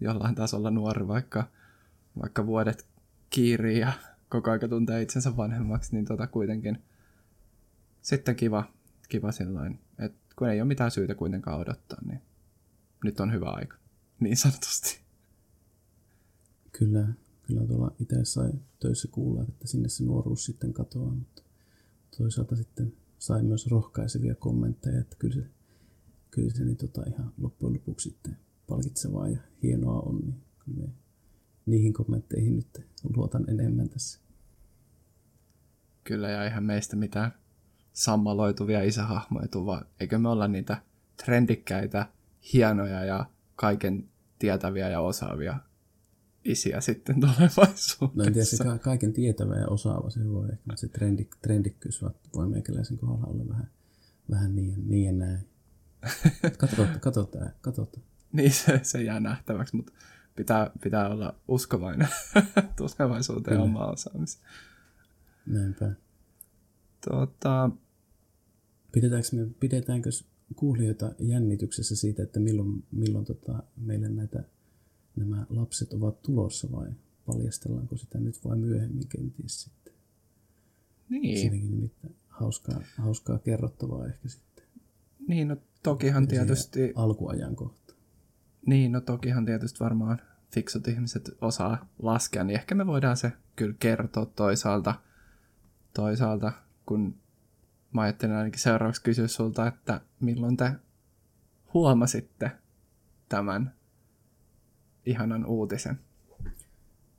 jollain 0.00 0.34
tasolla 0.34 0.70
nuori, 0.70 1.08
vaikka, 1.08 1.44
vaikka 2.22 2.46
vuodet 2.46 2.86
kiirii 3.30 3.78
ja 3.78 3.92
koko 4.28 4.50
aika 4.50 4.68
tuntee 4.68 5.02
itsensä 5.02 5.36
vanhemmaksi, 5.36 5.94
niin 5.94 6.04
tota 6.04 6.26
kuitenkin 6.26 6.82
sitten 8.02 8.36
kiva, 8.36 8.64
kiva 9.08 9.32
sillain, 9.32 9.78
kun 10.38 10.48
ei 10.48 10.60
ole 10.60 10.68
mitään 10.68 10.90
syytä 10.90 11.14
kuitenkaan 11.14 11.60
odottaa, 11.60 11.98
niin 12.04 12.20
nyt 13.04 13.20
on 13.20 13.32
hyvä 13.32 13.50
aika, 13.50 13.76
niin 14.20 14.36
sanotusti. 14.36 15.00
Kyllä, 16.72 17.08
kyllä 17.42 17.66
tuolla 17.66 17.96
itse 17.98 18.24
sai 18.24 18.52
töissä 18.80 19.08
kuulla, 19.08 19.42
että 19.48 19.66
sinne 19.66 19.88
se 19.88 20.04
nuoruus 20.04 20.44
sitten 20.44 20.72
katoaa, 20.72 21.14
mutta 21.14 21.42
toisaalta 22.18 22.56
sitten 22.56 22.92
sai 23.18 23.42
myös 23.42 23.66
rohkaisevia 23.66 24.34
kommentteja, 24.34 25.00
että 25.00 25.16
kyllä 25.18 25.34
se, 25.34 25.50
kyllä 26.30 26.50
se 26.50 26.64
niin 26.64 26.76
tota 26.76 27.02
ihan 27.06 27.32
loppujen 27.38 27.74
lopuksi 27.74 28.10
sitten 28.10 28.36
palkitsevaa 28.66 29.28
ja 29.28 29.38
hienoa 29.62 30.00
on, 30.00 30.18
niin 30.18 30.42
kyllä 30.64 30.88
niihin 31.66 31.92
kommentteihin 31.92 32.56
nyt 32.56 32.86
luotan 33.16 33.50
enemmän 33.50 33.88
tässä. 33.88 34.20
Kyllä, 36.04 36.30
ja 36.30 36.44
eihän 36.44 36.64
meistä 36.64 36.96
mitään 36.96 37.32
sammaloituvia 37.92 38.82
isähahmoja 38.82 39.48
vaan 39.54 39.86
eikö 40.00 40.18
me 40.18 40.28
olla 40.28 40.48
niitä 40.48 40.82
trendikkäitä, 41.24 42.06
hienoja 42.52 43.04
ja 43.04 43.26
kaiken 43.56 44.08
tietäviä 44.38 44.88
ja 44.88 45.00
osaavia 45.00 45.58
isiä 46.44 46.80
sitten 46.80 47.20
tulevaisuudessa. 47.20 47.96
No 48.14 48.24
en 48.24 48.32
tiedä, 48.32 48.44
se 48.44 48.64
ka- 48.64 48.78
kaiken 48.78 49.12
tietävä 49.12 49.56
ja 49.56 49.68
osaava, 49.68 50.10
se 50.10 50.28
voi 50.28 50.48
ehkä, 50.52 50.76
se 50.76 50.88
trendi, 50.88 51.28
trendikkyys 51.42 52.02
voi 52.34 52.48
meikäläisen 52.48 52.98
kohdalla 52.98 53.26
olla 53.26 53.48
vähän, 53.48 53.70
vähän 54.30 54.56
niin, 54.56 54.88
niin 54.88 55.04
ja 55.04 55.12
näin. 55.12 55.48
Katsotaan, 56.58 57.00
katsotaan, 57.00 57.50
katsotaan. 57.60 58.04
niin, 58.32 58.52
se, 58.52 58.80
se 58.82 59.02
jää 59.02 59.20
nähtäväksi, 59.20 59.76
mutta 59.76 59.92
pitää, 60.36 60.70
pitää 60.82 61.08
olla 61.08 61.34
uskovainen 61.48 62.08
tulevaisuuteen 62.76 63.56
ja 63.56 63.62
omaa 63.62 63.90
osaamiseen. 63.90 64.44
Näinpä. 65.46 65.92
Tota, 67.08 67.70
Pidetäänkö 68.92 69.28
me, 69.32 69.46
pidetäänkö 69.60 70.10
kuulijoita 70.56 71.12
jännityksessä 71.18 71.96
siitä, 71.96 72.22
että 72.22 72.40
milloin, 72.40 72.84
milloin 72.92 73.24
tota, 73.24 73.62
meille 73.76 74.08
näitä, 74.08 74.44
nämä 75.16 75.46
lapset 75.48 75.92
ovat 75.92 76.22
tulossa 76.22 76.72
vai 76.72 76.88
paljastellaanko 77.26 77.96
sitä 77.96 78.20
nyt 78.20 78.44
vai 78.44 78.56
myöhemmin 78.56 79.08
kenties 79.08 79.62
sitten? 79.62 79.92
niin, 81.08 81.38
Siinäkin 81.38 81.70
nimittäin 81.70 82.16
hauskaa, 82.28 82.80
hauskaa 82.98 83.38
kerrottavaa 83.38 84.06
ehkä 84.06 84.28
sitten. 84.28 84.64
niin, 85.28 85.48
no 85.48 85.56
tokihan 85.82 86.28
tietysti, 86.28 86.92
Alkuajankohta. 86.94 87.94
niin, 88.66 88.92
no 88.92 89.00
tokihan 89.00 89.44
tietysti 89.44 89.80
varmaan 89.80 90.18
fiksut 90.50 90.88
ihmiset 90.88 91.30
osaa 91.40 91.88
laskea, 91.98 92.44
niin 92.44 92.54
ehkä 92.54 92.74
me 92.74 92.86
voidaan 92.86 93.16
se 93.16 93.32
kyllä 93.56 93.74
kertoa 93.80 94.26
toisaalta, 94.26 94.94
toisaalta 95.94 96.52
kun 96.86 97.14
mä 97.92 98.00
ajattelin 98.00 98.36
ainakin 98.36 98.60
seuraavaksi 98.60 99.02
kysyä 99.02 99.28
sulta, 99.28 99.66
että 99.66 100.00
milloin 100.20 100.56
te 100.56 100.72
huomasitte 101.74 102.50
tämän 103.28 103.74
ihanan 105.06 105.46
uutisen? 105.46 105.98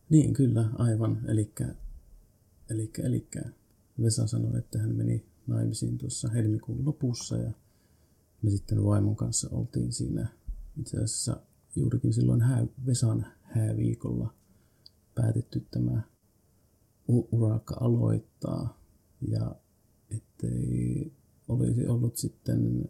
Niin, 0.09 0.33
kyllä, 0.33 0.69
aivan. 0.73 1.21
Elikkä, 1.27 1.75
elikkä, 2.69 3.03
elikkä 3.03 3.41
Vesa 4.01 4.27
sanoi, 4.27 4.57
että 4.57 4.79
hän 4.79 4.95
meni 4.95 5.25
naimisiin 5.47 5.97
tuossa 5.97 6.29
helmikuun 6.29 6.85
lopussa 6.85 7.37
ja 7.37 7.51
me 8.41 8.49
sitten 8.49 8.83
vaimon 8.83 9.15
kanssa 9.15 9.49
oltiin 9.51 9.91
siinä 9.91 10.27
itse 10.79 10.97
asiassa 10.97 11.41
juurikin 11.75 12.13
silloin 12.13 12.41
hää, 12.41 12.65
Vesan 12.85 13.25
hääviikolla 13.41 14.33
päätetty 15.15 15.67
tämä 15.71 16.01
urakka 17.07 17.77
aloittaa 17.81 18.82
ja 19.27 19.55
ettei 20.11 21.11
olisi 21.47 21.87
ollut 21.87 22.17
sitten 22.17 22.89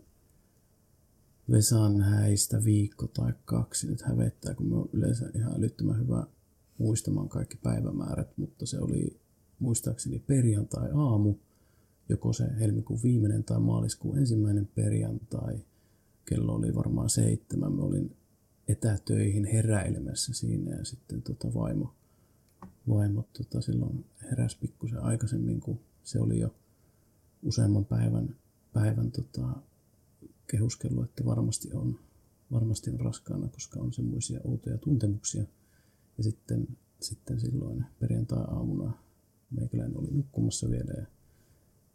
Vesan 1.52 2.02
häistä 2.02 2.64
viikko 2.64 3.08
tai 3.08 3.34
kaksi 3.46 3.88
nyt 3.88 4.02
hävettää, 4.02 4.56
kun 4.56 4.68
me 4.68 4.76
on 4.76 4.90
yleensä 4.94 5.30
ihan 5.36 5.56
älyttömän 5.56 6.00
hyvä 6.00 6.28
muistamaan 6.78 7.30
kaikki 7.30 7.58
päivämäärät, 7.64 8.38
mutta 8.38 8.66
se 8.66 8.80
oli 8.80 9.20
muistaakseni 9.60 10.20
perjantai-aamu, 10.20 11.36
joko 12.10 12.34
se 12.34 12.44
helmikuun 12.60 13.04
viimeinen 13.04 13.44
tai 13.44 13.60
maaliskuun 13.60 14.18
ensimmäinen 14.18 14.70
perjantai. 14.76 15.60
Kello 16.26 16.56
oli 16.56 16.76
varmaan 16.76 17.10
seitsemän. 17.10 17.74
Mä 17.74 17.82
olin 17.82 18.16
etätöihin 18.68 19.46
heräilemässä 19.46 20.34
siinä 20.34 20.76
ja 20.76 20.86
sitten 20.86 21.22
tota 21.22 21.54
vaimo, 21.54 21.94
vaimo 22.90 23.28
tota 23.38 23.62
silloin 23.62 24.06
heräsi 24.22 24.58
pikkusen 24.60 25.00
aikaisemmin, 25.00 25.60
kun 25.60 25.80
se 26.04 26.20
oli 26.20 26.40
jo 26.40 26.56
useamman 27.44 27.86
päivän, 27.86 28.36
päivän 28.74 29.12
tota, 29.12 29.56
kehuskellut, 30.48 31.04
että 31.04 31.26
varmasti 31.26 31.74
on, 31.74 32.00
varmasti 32.52 32.90
on 32.90 33.00
raskaana, 33.00 33.48
koska 33.48 33.80
on 33.80 33.94
semmoisia 33.94 34.40
outoja 34.44 34.78
tuntemuksia. 34.78 35.44
Ja 36.18 36.24
sitten, 36.24 36.68
sitten 37.00 37.40
silloin 37.40 37.86
perjantai-aamuna 38.00 38.94
meikäläinen 39.52 39.98
oli 39.98 40.12
nukkumassa 40.12 40.70
vielä 40.70 40.94
ja 40.98 41.06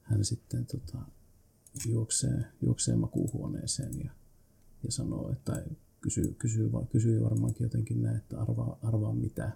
hän 0.02 0.24
sitten 0.24 0.66
tota, 0.66 0.98
juoksee, 1.86 2.44
juoksee 2.62 2.96
makuuhuoneeseen 2.96 3.98
ja, 4.04 4.10
ja 4.82 4.92
sanoo, 4.92 5.32
että 5.32 5.64
kysyy, 6.00 6.34
kysyy, 6.38 6.70
kysyy 6.90 7.22
varmaankin 7.22 7.64
jotenkin 7.64 8.02
näin, 8.02 8.16
että 8.16 8.40
arvaa, 8.40 8.78
arvaa 8.82 9.14
mitä. 9.14 9.52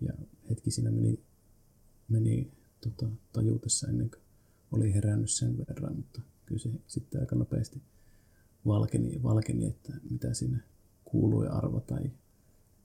Ja 0.00 0.12
hetki 0.50 0.70
siinä 0.70 0.90
meni, 0.90 1.20
meni 2.08 2.52
tota, 2.82 3.06
tajuutessa 3.32 3.88
ennen 3.88 4.10
kuin 4.10 4.22
oli 4.72 4.94
herännyt 4.94 5.30
sen 5.30 5.58
verran, 5.58 5.96
mutta 5.96 6.20
kyllä 6.46 6.60
se 6.60 6.70
sitten 6.86 7.20
aika 7.20 7.36
nopeasti 7.36 7.82
valkeni, 8.66 9.22
valkeni 9.22 9.66
että 9.66 9.92
mitä 10.10 10.34
siinä 10.34 10.58
kuului 11.04 11.48
arvata. 11.48 11.98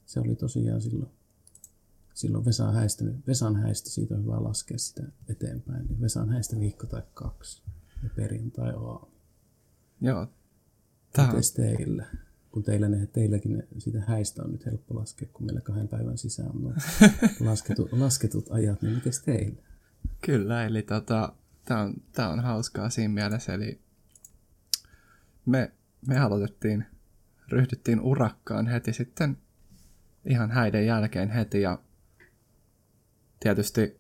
Se 0.05 0.19
oli 0.19 0.35
tosiaan 0.35 0.81
silloin, 0.81 1.11
silloin 2.13 2.45
Vesan 2.45 2.73
häistä, 2.73 3.05
Vesan 3.27 3.55
häistä, 3.55 3.89
siitä 3.89 4.15
on 4.15 4.23
hyvä 4.23 4.43
laskea 4.43 4.77
sitä 4.77 5.03
eteenpäin, 5.29 5.87
niin 5.87 6.01
Vesan 6.01 6.29
häistä 6.29 6.59
viikko 6.59 6.87
tai 6.87 7.01
kaksi 7.13 7.61
ja 8.03 8.09
perjantai 8.15 8.73
aamu. 8.73 9.07
Joo. 10.01 10.27
Tämä 11.13 11.33
teillä? 11.55 12.05
Kun 12.51 12.63
teillä 12.63 12.89
ne, 12.89 13.07
teilläkin 13.07 13.53
ne, 13.53 13.67
siitä 13.77 14.01
häistä 14.01 14.43
on 14.43 14.51
nyt 14.51 14.65
helppo 14.65 14.95
laskea, 14.95 15.27
kun 15.33 15.45
meillä 15.45 15.61
kahden 15.61 15.87
päivän 15.87 16.17
sisään 16.17 16.49
on 16.49 16.73
lasketut, 17.39 17.91
lasketut 17.91 18.45
ajat, 18.49 18.81
niin 18.81 18.95
miten 18.95 19.13
teillä? 19.25 19.66
Kyllä, 20.21 20.65
eli 20.65 20.81
tota, 20.81 21.33
tämä 21.65 21.81
on, 21.81 21.93
on 22.31 22.39
hauskaa 22.39 22.89
siinä 22.89 23.13
mielessä, 23.13 23.53
eli 23.53 23.81
me, 25.45 25.71
me 26.07 26.19
aloitettiin, 26.19 26.85
ryhdyttiin 27.47 28.01
urakkaan 28.01 28.67
heti 28.67 28.93
sitten 28.93 29.37
ihan 30.25 30.51
häiden 30.51 30.85
jälkeen 30.85 31.29
heti 31.29 31.61
ja 31.61 31.79
tietysti 33.39 33.99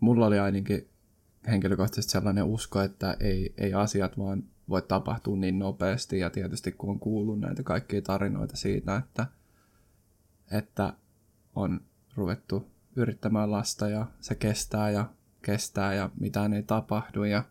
mulla 0.00 0.26
oli 0.26 0.38
ainakin 0.38 0.88
henkilökohtaisesti 1.46 2.12
sellainen 2.12 2.44
usko, 2.44 2.80
että 2.80 3.16
ei, 3.20 3.54
ei 3.58 3.74
asiat 3.74 4.18
vaan 4.18 4.42
voi 4.68 4.82
tapahtua 4.82 5.36
niin 5.36 5.58
nopeasti 5.58 6.18
ja 6.18 6.30
tietysti 6.30 6.72
kun 6.72 6.90
on 6.90 7.00
kuullut 7.00 7.40
näitä 7.40 7.62
kaikkia 7.62 8.02
tarinoita 8.02 8.56
siitä, 8.56 8.96
että, 8.96 9.26
että 10.50 10.92
on 11.54 11.80
ruvettu 12.14 12.70
yrittämään 12.96 13.50
lasta 13.50 13.88
ja 13.88 14.06
se 14.20 14.34
kestää 14.34 14.90
ja 14.90 15.10
kestää 15.46 15.94
ja 15.94 16.10
mitään 16.20 16.52
ei 16.52 16.62
tapahdu. 16.62 17.24
Ja 17.24 17.44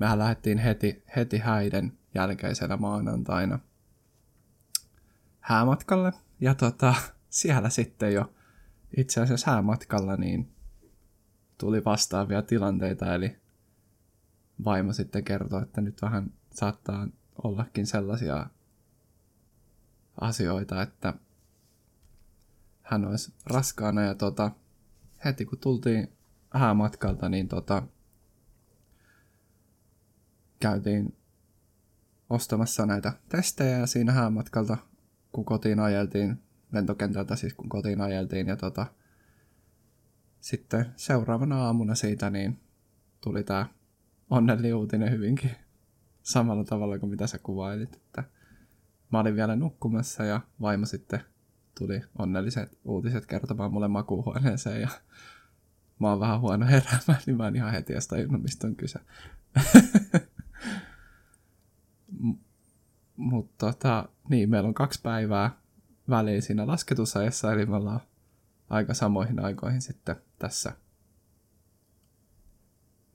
mehän 0.00 0.18
lähdettiin 0.18 0.58
heti, 0.58 1.02
heti 1.16 1.38
häiden 1.38 1.98
jälkeisenä 2.14 2.76
maanantaina 2.76 3.58
häämatkalle. 5.40 6.12
Ja 6.40 6.54
tota, 6.54 6.94
siellä 7.28 7.70
sitten 7.70 8.12
jo 8.12 8.32
itse 8.96 9.20
asiassa 9.20 9.50
häämatkalla 9.50 10.16
niin 10.16 10.52
tuli 11.58 11.84
vastaavia 11.84 12.42
tilanteita, 12.42 13.14
eli 13.14 13.36
vaimo 14.64 14.92
sitten 14.92 15.24
kertoi, 15.24 15.62
että 15.62 15.80
nyt 15.80 16.02
vähän 16.02 16.32
saattaa 16.54 17.08
ollakin 17.44 17.86
sellaisia 17.86 18.46
asioita, 20.20 20.82
että 20.82 21.14
hän 22.82 23.04
olisi 23.04 23.32
raskaana 23.46 24.02
ja 24.02 24.14
tota, 24.14 24.50
heti 25.24 25.44
kun 25.44 25.58
tultiin 25.58 26.17
häämatkalta, 26.50 27.28
niin 27.28 27.48
tota, 27.48 27.82
käytiin 30.60 31.16
ostamassa 32.30 32.86
näitä 32.86 33.12
testejä 33.28 33.78
ja 33.78 33.86
siinä 33.86 34.12
häämatkalta, 34.12 34.76
kun 35.32 35.44
kotiin 35.44 35.80
ajeltiin, 35.80 36.42
lentokentältä 36.72 37.36
siis 37.36 37.54
kun 37.54 37.68
kotiin 37.68 38.00
ajeltiin 38.00 38.46
ja 38.46 38.56
tota, 38.56 38.86
sitten 40.40 40.86
seuraavana 40.96 41.64
aamuna 41.64 41.94
siitä 41.94 42.30
niin 42.30 42.60
tuli 43.20 43.44
tämä 43.44 43.66
onnelliuutinen 44.30 45.10
hyvinkin 45.10 45.50
samalla 46.22 46.64
tavalla 46.64 46.98
kuin 46.98 47.10
mitä 47.10 47.26
sä 47.26 47.38
kuvailit, 47.38 47.94
että 47.96 48.24
mä 49.12 49.20
olin 49.20 49.36
vielä 49.36 49.56
nukkumassa 49.56 50.24
ja 50.24 50.40
vaimo 50.60 50.86
sitten 50.86 51.20
tuli 51.78 52.00
onnelliset 52.18 52.78
uutiset 52.84 53.26
kertomaan 53.26 53.72
mulle 53.72 53.88
makuuhuoneeseen 53.88 54.80
ja 54.80 54.88
mä 55.98 56.10
oon 56.10 56.20
vähän 56.20 56.40
huono 56.40 56.66
heräämään, 56.66 57.20
niin 57.26 57.36
mä 57.36 57.48
en 57.48 57.56
ihan 57.56 57.72
heti 57.72 57.92
edes 57.92 58.08
tajunnut, 58.08 58.42
mistä 58.42 58.66
on 58.66 58.76
kyse. 58.76 58.98
Mutta 63.16 63.66
tota, 63.66 64.08
niin, 64.28 64.50
meillä 64.50 64.66
on 64.66 64.74
kaksi 64.74 65.00
päivää 65.02 65.50
väliin 66.08 66.42
siinä 66.42 66.66
lasketusajassa, 66.66 67.52
eli 67.52 67.66
me 67.66 67.76
ollaan 67.76 68.00
aika 68.70 68.94
samoihin 68.94 69.44
aikoihin 69.44 69.82
sitten 69.82 70.16
tässä. 70.38 70.72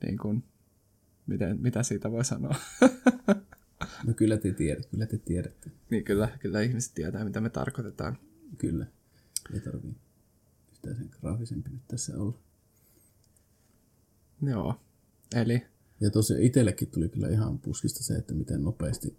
Niin 0.06 0.18
kuin, 0.18 0.44
miten, 1.28 1.62
mitä 1.62 1.84
siitä 1.84 2.12
voi 2.12 2.26
sanoa? 2.26 2.56
no 4.08 4.14
kyllä 4.16 4.38
te 4.38 4.52
tiedätte, 4.52 4.90
kyllä 4.90 5.06
te 5.06 5.18
tiedätte. 5.18 5.72
Niin 5.90 6.04
kyllä, 6.04 6.30
kyllä 6.40 6.62
ihmiset 6.62 6.94
tietää, 6.94 7.26
mitä 7.26 7.42
me 7.42 7.50
tarkoitetaan. 7.50 8.18
Kyllä, 8.58 8.86
ei 9.54 9.60
tarvii 9.60 9.96
yhtään 10.72 10.96
sen 10.96 11.10
graafisempi 11.22 11.70
nyt 11.70 11.88
tässä 11.88 12.18
olla. 12.18 12.40
Joo, 14.42 14.76
eli... 15.36 15.62
Ja 16.02 16.12
tosiaan 16.12 16.44
itsellekin 16.44 16.88
tuli 16.88 17.10
kyllä 17.10 17.30
ihan 17.30 17.60
puskista 17.60 18.04
se, 18.04 18.16
että 18.16 18.34
miten 18.34 18.64
nopeasti, 18.64 19.18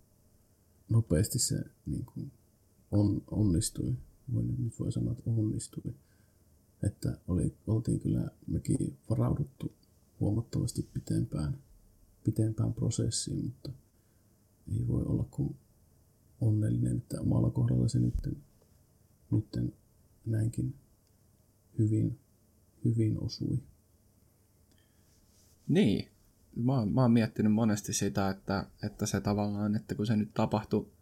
nopeasti 0.88 1.38
se 1.38 1.64
niin 1.86 2.04
kuin 2.04 2.32
on, 2.90 3.22
onnistui. 3.30 3.94
Voin, 4.34 4.54
nyt 4.64 4.80
voi 4.80 4.92
sanoa, 4.92 5.12
että 5.12 5.30
onnistui. 5.30 5.94
Että 6.82 7.18
oli, 7.28 7.56
oltiin 7.66 8.00
kyllä 8.00 8.30
mekin 8.46 8.98
varauduttu 9.10 9.72
huomattavasti 10.20 10.82
pitempään, 10.94 11.58
pitempään 12.24 12.74
prosessiin, 12.74 13.44
mutta 13.44 13.72
ei 14.72 14.88
voi 14.88 15.02
olla 15.02 15.24
kuin 15.30 15.56
onnellinen, 16.40 16.96
että 16.96 17.20
omalla 17.20 17.50
kohdalla 17.50 17.88
se 17.88 17.98
nyt, 17.98 18.14
nyt 19.30 19.72
näinkin 20.26 20.74
hyvin, 21.78 22.18
hyvin 22.84 23.22
osui. 23.22 23.62
Niin. 25.68 26.08
Mä 26.56 26.86
mä 26.86 27.02
oon 27.02 27.12
miettinyt 27.12 27.52
monesti 27.52 27.92
sitä, 27.92 28.30
että, 28.30 28.66
että 28.82 29.06
se 29.06 29.20
tavallaan, 29.20 29.76
että 29.76 29.94
kun 29.94 30.06
se 30.06 30.16
nyt 30.16 30.34
tapahtui 30.34 30.92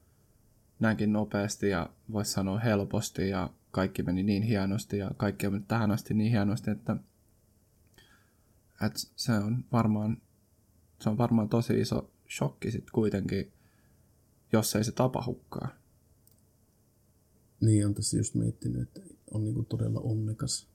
näinkin 0.81 1.13
nopeasti 1.13 1.69
ja 1.69 1.91
voisi 2.13 2.33
sanoa 2.33 2.59
helposti 2.59 3.29
ja 3.29 3.51
kaikki 3.71 4.03
meni 4.03 4.23
niin 4.23 4.43
hienosti 4.43 4.99
ja 4.99 5.11
kaikki 5.17 5.47
on 5.47 5.53
mennyt 5.53 5.69
tähän 5.69 5.91
asti 5.91 6.15
niin 6.15 6.31
hienosti, 6.31 6.71
että, 6.71 6.97
että 8.87 8.99
se 9.17 9.33
on 9.33 9.65
varmaan 9.73 10.17
se 11.03 11.11
on 11.11 11.19
varmaan 11.19 11.49
tosi 11.49 11.81
iso 11.81 12.11
shokki 12.31 12.71
sitten 12.71 12.93
kuitenkin, 12.93 13.53
jos 14.53 14.77
ei 14.77 14.85
se 14.85 14.93
tapahukkaa. 14.93 15.69
Niin, 17.61 17.87
on 17.87 17.95
tässä 17.95 18.17
just 18.17 18.35
miettinyt, 18.35 18.83
että 18.83 19.01
on 19.31 19.45
niinku 19.45 19.63
todella 19.63 20.01
onnekas, 20.01 20.69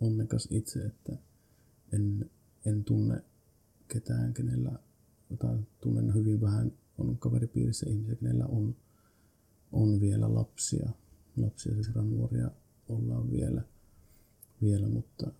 onnekas 0.00 0.48
itse, 0.50 0.86
että 0.86 1.12
en, 1.92 2.30
en 2.66 2.84
tunne 2.84 3.24
ketään, 3.92 4.34
kenellä, 4.34 4.78
jota 5.30 5.58
tunnen 5.80 6.14
hyvin 6.14 6.40
vähän, 6.40 6.72
on 6.98 7.18
kaveripiirissä 7.18 7.90
ihmisiä, 7.90 8.14
kenellä 8.14 8.46
on, 8.46 8.76
on 9.72 10.00
vielä 10.00 10.34
lapsia. 10.34 10.90
Lapsia, 11.36 11.74
siis 11.74 11.94
nuoria 11.94 12.50
ollaan 12.88 13.30
vielä, 13.30 13.62
vielä, 14.62 14.88
mutta 14.88 15.32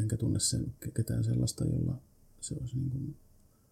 enkä 0.00 0.16
tunne 0.16 0.40
sen, 0.40 0.74
ketään 0.94 1.24
sellaista, 1.24 1.64
jolla 1.64 2.00
se 2.40 2.54
olisi 2.60 2.76
niin 2.76 2.90
kuin, 2.90 3.16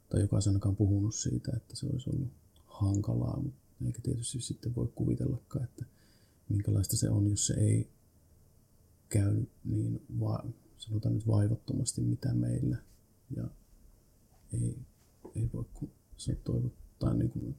tai 0.08 0.20
joka 0.20 0.36
olisi 0.36 0.48
ainakaan 0.48 0.76
puhunut 0.76 1.14
siitä, 1.14 1.52
että 1.56 1.76
se 1.76 1.86
olisi 1.86 2.10
ollut 2.10 2.32
hankalaa, 2.66 3.42
eikä 3.86 4.00
tietysti 4.02 4.40
sitten 4.40 4.74
voi 4.74 4.92
kuvitellakaan, 4.94 5.64
että 5.64 5.84
minkälaista 6.48 6.96
se 6.96 7.10
on, 7.10 7.30
jos 7.30 7.46
se 7.46 7.54
ei 7.54 7.90
käy 9.08 9.46
niin 9.64 10.02
va- 10.20 10.44
sanotaan 10.78 11.14
nyt 11.14 11.26
vaivattomasti 11.26 12.00
mitä 12.00 12.34
meillä. 12.34 12.76
Ja 13.36 13.48
ei, 14.52 14.78
ei 15.34 15.50
voi 15.52 15.64
kuin 15.74 15.90
se 16.16 16.34
toivottaa 16.34 17.14
niin 17.14 17.30
kuin 17.30 17.56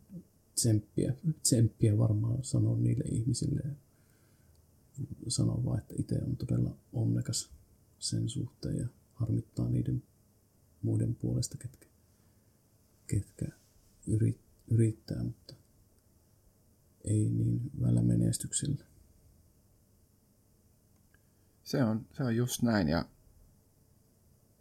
tsemppiä, 0.56 1.14
tsemppiä 1.44 1.98
varmaan 1.98 2.44
sanoa 2.44 2.78
niille 2.78 3.04
ihmisille 3.12 3.62
ja 3.66 3.72
sanoa 5.28 5.66
vaan, 5.66 5.80
että 5.80 5.94
itse 5.98 6.22
on 6.24 6.38
todella 6.38 6.78
onnekas 6.94 7.50
sen 8.00 8.30
suhteen 8.30 8.78
ja 8.78 8.88
harmittaa 9.14 9.70
niiden 9.70 10.04
muiden 10.82 11.16
puolesta, 11.16 11.58
ketkä, 11.58 11.88
ketkä 13.08 13.46
yrit, 14.08 14.40
yrittää, 14.68 15.24
mutta 15.24 15.54
ei 17.04 17.30
niin 17.30 17.72
vällä 17.82 18.02
menestyksellä. 18.02 18.86
Se 21.64 21.84
on, 21.84 22.06
se 22.12 22.24
on 22.24 22.36
just 22.36 22.62
näin 22.62 22.88
ja 22.88 23.06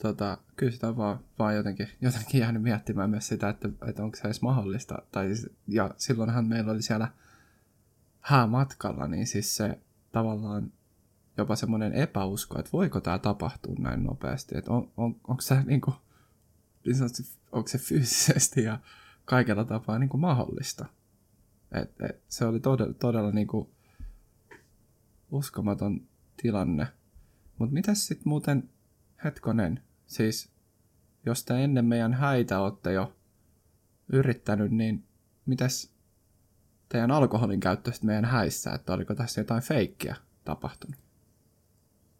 tota, 0.02 0.38
kyllä 0.56 0.72
sitä 0.72 0.96
vaan, 0.96 1.20
vaan 1.38 1.56
jotenkin, 1.56 1.88
jotenkin 2.00 2.40
jäänyt 2.40 2.62
miettimään 2.62 3.10
myös 3.10 3.28
sitä, 3.28 3.48
että, 3.48 3.68
että 3.88 4.04
onko 4.04 4.16
se 4.16 4.22
edes 4.24 4.42
mahdollista. 4.42 5.02
Tai, 5.12 5.32
ja 5.68 5.94
silloinhan 5.96 6.46
meillä 6.46 6.72
oli 6.72 6.82
siellä 6.82 7.08
häämatkalla, 8.20 9.08
niin 9.08 9.26
siis 9.26 9.56
se 9.56 9.78
tavallaan 10.12 10.72
jopa 11.36 11.56
semmoinen 11.56 11.92
epäusko, 11.92 12.58
että 12.58 12.72
voiko 12.72 13.00
tämä 13.00 13.18
tapahtua 13.18 13.74
näin 13.78 14.04
nopeasti. 14.04 14.58
Että 14.58 14.72
on, 14.72 14.92
on, 14.96 15.20
onko 15.28 15.40
se, 15.42 15.62
niin 15.64 15.80
kuin, 15.80 15.96
niin 16.84 16.96
sanotusti, 16.96 17.38
onko 17.52 17.68
se 17.68 17.78
fyysisesti 17.78 18.62
ja 18.62 18.80
kaikella 19.24 19.64
tapaa 19.64 19.98
niin 19.98 20.08
kuin 20.08 20.20
mahdollista. 20.20 20.86
Et, 21.72 22.00
et, 22.00 22.22
se 22.28 22.44
oli 22.44 22.60
todella, 22.60 22.94
todella 22.94 23.30
niin 23.30 23.46
kuin 23.46 23.68
uskomaton 25.30 26.00
tilanne. 26.36 26.86
Mutta 27.58 27.74
mitäs 27.74 28.06
sitten 28.06 28.28
muuten, 28.28 28.70
hetkonen, 29.24 29.82
siis 30.06 30.50
jos 31.26 31.44
te 31.44 31.64
ennen 31.64 31.84
meidän 31.84 32.14
häitä 32.14 32.60
olette 32.60 32.92
jo 32.92 33.12
yrittänyt, 34.12 34.72
niin 34.72 35.04
mitäs 35.46 35.90
teidän 36.88 37.10
alkoholin 37.10 37.60
käyttö 37.60 37.92
meidän 38.02 38.24
häissä, 38.24 38.72
että 38.72 38.92
oliko 38.92 39.14
tässä 39.14 39.40
jotain 39.40 39.62
feikkiä 39.62 40.16
tapahtunut? 40.44 41.00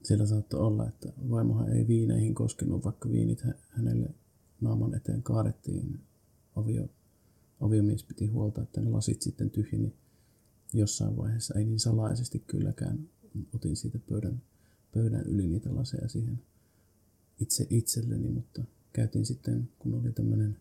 Siellä 0.02 0.26
saattoi 0.26 0.60
olla, 0.60 0.88
että 0.88 1.12
vaimohan 1.30 1.72
ei 1.72 1.86
viineihin 1.86 2.34
koskenut, 2.34 2.84
vaikka 2.84 3.10
viinit 3.10 3.42
hänelle 3.68 4.08
naaman 4.60 4.94
eteen 4.94 5.22
kaadettiin. 5.22 6.00
Avio, 6.56 6.88
aviomies 7.60 8.04
piti 8.04 8.26
huolta, 8.26 8.62
että 8.62 8.80
ne 8.80 8.90
lasit 8.90 9.22
sitten 9.22 9.50
tyhjeni 9.50 9.94
jossain 10.72 11.16
vaiheessa. 11.16 11.58
Ei 11.58 11.64
niin 11.64 11.80
salaisesti 11.80 12.38
kylläkään. 12.38 13.08
Otin 13.54 13.76
siitä 13.76 13.98
pöydän, 13.98 14.42
pöydän 14.92 15.26
yli 15.26 15.46
niitä 15.46 15.74
laseja 15.74 16.08
siihen 16.08 16.42
itse 17.40 17.66
itselleni, 17.70 18.28
mutta 18.28 18.64
käytiin 18.92 19.26
sitten, 19.26 19.68
kun 19.78 19.94
oli 19.94 20.12
tämmöinen 20.12 20.56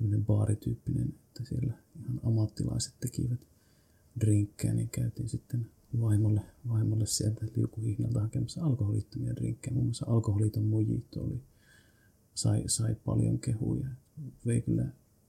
tämmöinen 0.00 0.24
baarityyppinen, 0.26 1.14
että 1.26 1.44
siellä 1.44 1.72
ihan 2.02 2.20
ammattilaiset 2.22 2.94
tekivät 3.00 3.40
drinkkejä, 4.20 4.74
niin 4.74 4.88
käytiin 4.88 5.28
sitten 5.28 5.66
vaimolle, 6.00 6.40
vaimolle 6.68 7.06
sieltä 7.06 7.46
liukuhihnalta 7.56 8.20
hakemassa 8.20 8.64
alkoholittomia 8.64 9.36
drinkkejä. 9.36 9.74
Muun 9.74 9.86
muassa 9.86 10.06
alkoholiton 10.08 10.64
mojito 10.64 11.24
oli, 11.24 11.40
sai, 12.34 12.64
sai 12.66 12.96
paljon 13.04 13.38
kehuja. 13.38 13.88
Vei 14.46 14.62
kyllä 14.62 14.86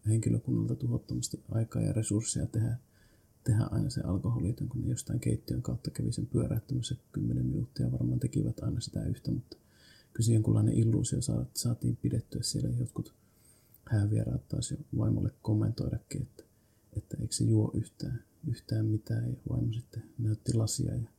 henkilökunnalta 0.08 0.76
tuhottomasti 0.76 1.40
aikaa 1.52 1.82
ja 1.82 1.94
resursseja 1.94 2.48
tehdä, 2.48 2.78
tehdä 3.44 3.64
aina 3.72 3.90
se 3.90 4.02
alkoholiton, 4.02 4.70
kun 4.70 4.82
ne 4.82 4.90
jostain 4.90 5.20
keittiön 5.20 5.62
kautta 5.62 5.92
kävi 5.92 6.12
sen 6.12 6.26
pyöräyttämässä 6.26 6.96
10 7.12 7.46
minuuttia. 7.46 7.92
Varmaan 7.92 8.20
tekivät 8.20 8.60
aina 8.60 8.80
sitä 8.80 9.04
yhtä, 9.04 9.32
mutta 9.32 9.58
kyllä 10.14 10.34
jonkunlainen 10.34 10.74
illuusio 10.74 11.20
saatiin 11.54 11.98
pidettyä 11.98 12.42
siellä. 12.44 12.70
Jotkut 12.80 13.14
häävieraat 13.86 14.48
taisi 14.48 14.78
vaimolle 14.98 15.32
kommentoidakin, 15.42 16.22
että, 16.22 16.44
että 16.98 17.18
eikö 17.22 17.34
se 17.34 17.44
juo 17.44 17.72
yhtään, 17.74 18.24
yhtään 18.48 18.86
mitään. 18.86 19.30
Ja 19.30 19.36
vaimo 19.50 19.74
sitten 19.74 20.04
näytti 20.18 20.54
lasia 20.54 20.96
ja 20.96 21.10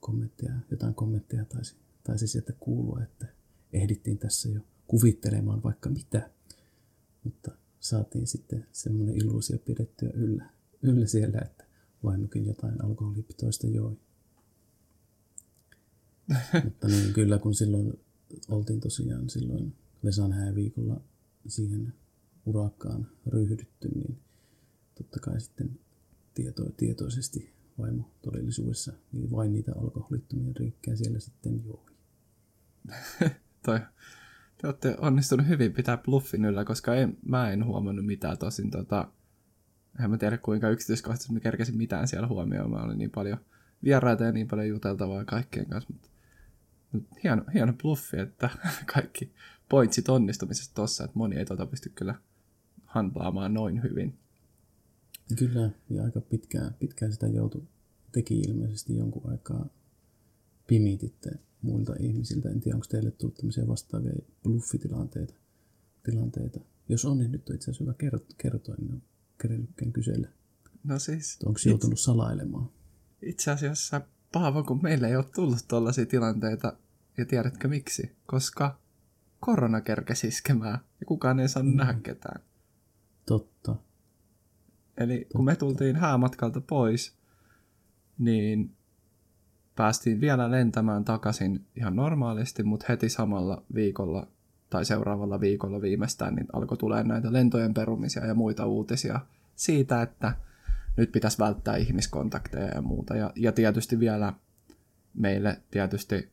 kommentteja, 0.00 0.54
jotain 0.70 0.94
kommentteja 0.94 1.44
taisi, 1.44 1.76
taisi 2.04 2.26
sieltä 2.26 2.52
kuulua, 2.52 3.02
että 3.02 3.26
ehdittiin 3.72 4.18
tässä 4.18 4.48
jo 4.48 4.60
kuvittelemaan 4.86 5.62
vaikka 5.62 5.90
mitä. 5.90 6.30
Mutta 7.24 7.50
saatiin 7.80 8.26
sitten 8.26 8.66
semmoinen 8.72 9.16
illuusio 9.16 9.58
pidettyä 9.58 10.10
yllä, 10.14 10.50
yllä 10.82 11.06
siellä, 11.06 11.38
että 11.38 11.64
vaimokin 12.04 12.46
jotain 12.46 12.84
alkoholipitoista 12.84 13.66
joi. 13.66 13.96
Mutta 16.64 16.88
niin, 16.88 17.12
kyllä 17.12 17.38
kun 17.38 17.54
silloin 17.54 18.00
oltiin 18.48 18.80
tosiaan 18.80 19.30
silloin 19.30 19.74
Vesan 20.04 20.32
hääviikolla 20.32 21.00
siihen 21.46 21.94
urakkaan 22.46 23.08
ryhdytty, 23.26 23.88
niin 23.94 24.18
totta 24.94 25.20
kai 25.20 25.40
sitten 25.40 25.78
tieto, 26.34 26.64
tietoisesti 26.76 27.52
vaimo 27.78 28.10
todellisuudessa 28.22 28.92
niin 29.12 29.30
vain 29.30 29.52
niitä 29.52 29.72
alkoholittomia 29.76 30.54
drinkkejä 30.54 30.96
siellä 30.96 31.18
sitten 31.18 31.64
joi. 31.64 31.92
Toi, 33.66 33.80
te 34.58 34.66
olette 34.66 34.96
onnistunut 34.98 35.48
hyvin 35.48 35.72
pitää 35.72 35.96
bluffin 35.96 36.44
yllä, 36.44 36.64
koska 36.64 36.94
en, 36.94 37.18
mä 37.26 37.50
en 37.50 37.64
huomannut 37.64 38.06
mitään 38.06 38.38
tosin. 38.38 38.70
Tota, 38.70 39.08
en 40.04 40.10
mä 40.10 40.18
tiedä 40.18 40.38
kuinka 40.38 40.70
yksityiskohtaisesti 40.70 41.32
mä 41.32 41.40
kerkesin 41.40 41.76
mitään 41.76 42.08
siellä 42.08 42.28
huomioimaan. 42.28 42.84
Oli 42.84 42.96
niin 42.96 43.10
paljon 43.10 43.38
vieraita 43.84 44.24
ja 44.24 44.32
niin 44.32 44.48
paljon 44.48 44.68
juteltavaa 44.68 45.24
kaikkien 45.24 45.66
kanssa. 45.66 45.92
Mutta 45.92 46.08
hieno, 47.24 47.44
hieno 47.54 47.72
bluffi, 47.72 48.18
että 48.18 48.50
kaikki 48.94 49.32
pointsit 49.68 50.08
onnistumisesta 50.08 50.74
tossa, 50.74 51.04
että 51.04 51.18
moni 51.18 51.36
ei 51.36 51.44
tota 51.44 51.66
pysty 51.66 51.88
kyllä 51.94 52.14
handlaamaan 52.84 53.54
noin 53.54 53.82
hyvin. 53.82 54.18
Kyllä, 55.38 55.70
ja 55.90 56.04
aika 56.04 56.20
pitkään, 56.20 56.74
pitkään 56.74 57.12
sitä 57.12 57.26
joutui, 57.26 57.62
teki 58.12 58.40
ilmeisesti 58.40 58.96
jonkun 58.96 59.30
aikaa 59.30 59.66
pimititte 60.66 61.30
muilta 61.62 61.94
ihmisiltä. 62.00 62.48
En 62.48 62.60
tiedä, 62.60 62.76
onko 62.76 62.86
teille 62.90 63.10
tullut 63.10 63.34
tämmöisiä 63.34 63.68
vastaavia 63.68 64.12
bluffitilanteita. 64.42 65.34
Tilanteita. 66.02 66.60
Jos 66.88 67.04
on, 67.04 67.18
niin 67.18 67.32
nyt 67.32 67.48
on 67.48 67.54
itse 67.54 67.64
asiassa 67.64 67.84
hyvä 67.84 67.94
kertoa, 67.94 68.36
kertoa 68.38 68.74
niin 68.78 68.92
on 68.92 69.02
kerennytkään 69.42 69.92
kysellä. 69.92 70.28
No 70.84 70.98
siis... 70.98 71.38
Onko 71.44 71.58
se 71.58 71.70
joutunut 71.70 71.98
itse, 71.98 72.04
salailemaan? 72.04 72.70
Itse 73.22 73.50
asiassa 73.50 74.00
Paavo, 74.32 74.64
kun 74.64 74.82
meille 74.82 75.08
ei 75.08 75.16
ole 75.16 75.24
tullut 75.34 75.58
tällaisia 75.68 76.06
tilanteita, 76.06 76.76
ja 77.18 77.26
tiedätkö 77.26 77.68
miksi? 77.68 78.16
Koska 78.26 78.78
korona 79.40 79.80
kerkesi 79.80 80.28
iskemään 80.28 80.78
ja 81.00 81.06
kukaan 81.06 81.40
ei 81.40 81.48
saanut 81.48 81.72
mm. 81.72 81.78
nähdä 81.78 81.94
ketään. 82.02 82.42
Totta. 83.26 83.76
Eli 84.96 85.18
Totta. 85.18 85.36
kun 85.36 85.44
me 85.44 85.56
tultiin 85.56 85.96
häämatkalta 85.96 86.60
pois, 86.60 87.16
niin 88.18 88.76
päästiin 89.76 90.20
vielä 90.20 90.50
lentämään 90.50 91.04
takaisin 91.04 91.66
ihan 91.76 91.96
normaalisti, 91.96 92.62
mutta 92.62 92.86
heti 92.88 93.08
samalla 93.08 93.62
viikolla 93.74 94.26
tai 94.70 94.84
seuraavalla 94.84 95.40
viikolla 95.40 95.80
viimeistään 95.80 96.34
niin 96.34 96.46
alkoi 96.52 96.78
tulee 96.78 97.04
näitä 97.04 97.32
lentojen 97.32 97.74
perumisia 97.74 98.26
ja 98.26 98.34
muita 98.34 98.66
uutisia 98.66 99.20
siitä, 99.54 100.02
että 100.02 100.34
nyt 100.96 101.12
pitäisi 101.12 101.38
välttää 101.38 101.76
ihmiskontakteja 101.76 102.68
ja 102.74 102.82
muuta. 102.82 103.16
Ja, 103.16 103.32
ja 103.36 103.52
tietysti 103.52 103.98
vielä 103.98 104.32
meille 105.14 105.62
tietysti, 105.70 106.31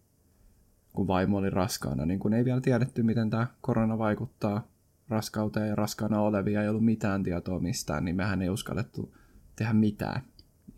kun 0.93 1.07
vaimo 1.07 1.37
oli 1.37 1.49
raskaana, 1.49 2.05
niin 2.05 2.19
kun 2.19 2.33
ei 2.33 2.45
vielä 2.45 2.61
tiedetty, 2.61 3.03
miten 3.03 3.29
tämä 3.29 3.47
korona 3.61 3.97
vaikuttaa 3.97 4.67
raskauteen 5.09 5.67
ja 5.67 5.75
raskaana 5.75 6.21
olevia, 6.21 6.61
ei 6.61 6.69
ollut 6.69 6.85
mitään 6.85 7.23
tietoa 7.23 7.59
mistään, 7.59 8.05
niin 8.05 8.15
mehän 8.15 8.41
ei 8.41 8.49
uskallettu 8.49 9.15
tehdä 9.55 9.73
mitään. 9.73 10.21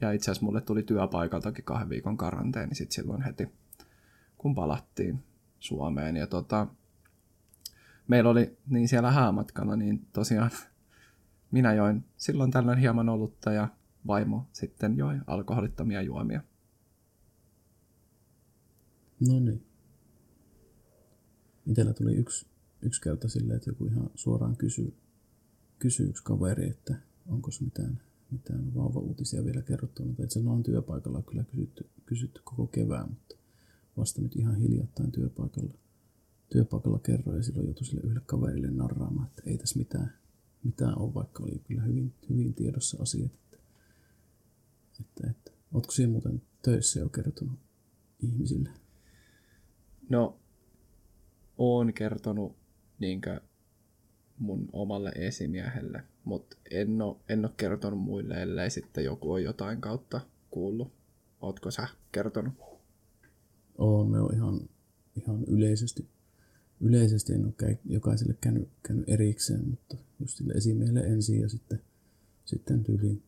Ja 0.01 0.11
itse 0.11 0.31
asiassa 0.31 0.45
mulle 0.45 0.61
tuli 0.61 0.83
työpaikaltakin 0.83 1.65
kahden 1.65 1.89
viikon 1.89 2.17
karanteeni 2.17 2.75
sitten 2.75 2.95
silloin 2.95 3.21
heti, 3.21 3.49
kun 4.37 4.55
palattiin 4.55 5.23
Suomeen. 5.59 6.15
Ja 6.15 6.27
tota, 6.27 6.67
meillä 8.07 8.29
oli 8.29 8.57
niin 8.67 8.87
siellä 8.87 9.11
häämatkalla, 9.11 9.75
niin 9.75 10.07
tosiaan 10.13 10.51
minä 11.51 11.73
join 11.73 12.05
silloin 12.17 12.51
tällöin 12.51 12.79
hieman 12.79 13.09
olutta 13.09 13.51
ja 13.51 13.67
vaimo 14.07 14.47
sitten 14.51 14.97
joi 14.97 15.19
alkoholittomia 15.27 16.01
juomia. 16.01 16.41
No 19.29 19.39
niin. 19.39 19.70
Itellä 21.65 21.93
tuli 21.93 22.15
yksi 22.15 22.45
yksi 22.81 23.01
kerta 23.01 23.29
silleen, 23.29 23.57
että 23.57 23.69
joku 23.69 23.85
ihan 23.85 24.09
suoraan 24.15 24.57
kysyy, 24.57 24.93
kysyy 25.79 26.09
yksi 26.09 26.23
kaveri, 26.23 26.69
että 26.69 26.95
onko 27.27 27.49
mitään, 27.61 28.01
mitään 28.31 28.75
vauva-uutisia 28.75 29.45
vielä 29.45 29.61
kerrottu. 29.61 30.05
Mutta 30.05 30.23
itse 30.23 30.39
on 30.39 30.63
työpaikalla 30.63 31.21
kyllä 31.21 31.43
kysytty, 31.43 31.89
kysytty 32.05 32.41
koko 32.43 32.67
kevään, 32.67 33.09
mutta 33.09 33.35
vasta 33.97 34.21
nyt 34.21 34.35
ihan 34.35 34.55
hiljattain 34.55 35.11
työpaikalla, 35.11 35.73
työpaikalla 36.49 36.99
kerroin 36.99 37.37
ja 37.37 37.43
silloin 37.43 37.65
joutui 37.65 37.85
sille 37.85 38.01
yhdelle 38.03 38.21
kaverille 38.25 38.71
narraamaan, 38.71 39.27
että 39.27 39.43
ei 39.45 39.57
tässä 39.57 39.79
mitään, 39.79 40.13
mitään 40.63 40.97
ole, 40.97 41.13
vaikka 41.13 41.43
oli 41.43 41.61
kyllä 41.67 41.81
hyvin, 41.81 42.13
hyvin 42.29 42.53
tiedossa 42.53 42.97
asiat. 43.01 43.31
Että 43.31 43.57
Että, 44.99 45.29
että, 45.29 45.51
ootko 45.73 45.91
siihen 45.91 46.11
muuten 46.11 46.41
töissä 46.61 46.99
jo 46.99 47.09
kertonut 47.09 47.59
ihmisille? 48.19 48.69
No, 50.09 50.40
oon 51.57 51.93
kertonut 51.93 52.55
niinkö 52.99 53.41
mun 54.37 54.69
omalle 54.73 55.11
esimiehelle, 55.15 56.03
mutta 56.23 56.57
en 56.71 57.01
ole, 57.01 57.17
en 57.29 57.45
ole 57.45 57.53
kertonut 57.57 57.99
muille, 57.99 58.41
ellei 58.41 58.69
sitten 58.69 59.03
joku 59.03 59.31
on 59.31 59.43
jotain 59.43 59.81
kautta 59.81 60.21
kuullut. 60.51 60.91
Ootko 61.41 61.71
sä 61.71 61.87
kertonut? 62.11 62.53
Oon, 63.77 64.07
me 64.07 64.19
on 64.19 64.35
ihan, 64.35 64.59
ihan 65.15 65.43
yleisesti. 65.43 66.07
Yleisesti 66.81 67.33
en 67.33 67.45
ole 67.45 67.79
jokaiselle 67.85 68.35
käynyt, 68.41 68.69
käynyt 68.83 69.09
erikseen, 69.09 69.69
mutta 69.69 69.97
just 70.19 70.37
sille 70.37 70.53
esimiehelle 70.53 70.99
ensin 70.99 71.41
ja 71.41 71.49
sitten, 71.49 71.81
sitten 72.45 72.83
tyyliin 72.83 73.23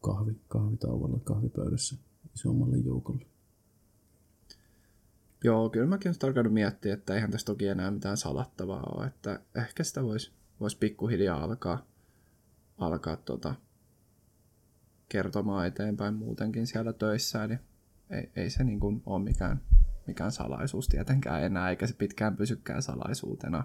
kahvi, 0.00 0.36
kahvitauolla, 0.48 1.20
kahvipöydässä 1.24 1.96
isommalle 2.34 2.76
joukolle. 2.76 3.26
Joo, 5.44 5.70
kyllä 5.70 5.86
mäkin 5.86 6.08
olen 6.08 6.28
alkanut 6.28 6.52
miettiä, 6.52 6.94
että 6.94 7.14
eihän 7.14 7.30
tässä 7.30 7.44
toki 7.44 7.66
enää 7.66 7.90
mitään 7.90 8.16
salattavaa 8.16 8.82
ole, 8.94 9.06
että 9.06 9.40
ehkä 9.54 9.84
sitä 9.84 10.02
voisi 10.02 10.32
vois 10.60 10.76
pikkuhiljaa 10.76 11.44
alkaa, 11.44 11.86
alkaa 12.78 13.16
tota, 13.16 13.54
kertomaan 15.08 15.66
eteenpäin 15.66 16.14
muutenkin 16.14 16.66
siellä 16.66 16.92
töissä, 16.92 17.44
eli 17.44 17.58
ei, 18.10 18.30
ei 18.36 18.50
se 18.50 18.64
niin 18.64 18.80
kuin 18.80 19.02
ole 19.06 19.24
mikään, 19.24 19.60
mikään 20.06 20.32
salaisuus 20.32 20.88
tietenkään 20.88 21.42
enää, 21.42 21.70
eikä 21.70 21.86
se 21.86 21.94
pitkään 21.94 22.36
pysykään 22.36 22.82
salaisuutena. 22.82 23.64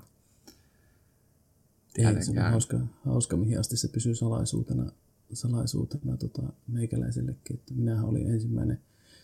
Ei, 1.98 2.24
se 2.24 2.32
on 2.32 2.52
hauska, 2.52 2.80
hauska, 3.06 3.38
mihin 3.38 3.60
asti 3.60 3.78
se 3.78 3.88
pysyy 3.88 4.16
salaisuutena, 4.16 4.92
salaisuutena 5.34 6.18
tota, 6.18 6.44
meikäläisellekin. 6.68 7.56
Että 7.56 7.74
minähän 7.74 8.06
olin 8.06 8.32
ensimmäinen 8.32 8.80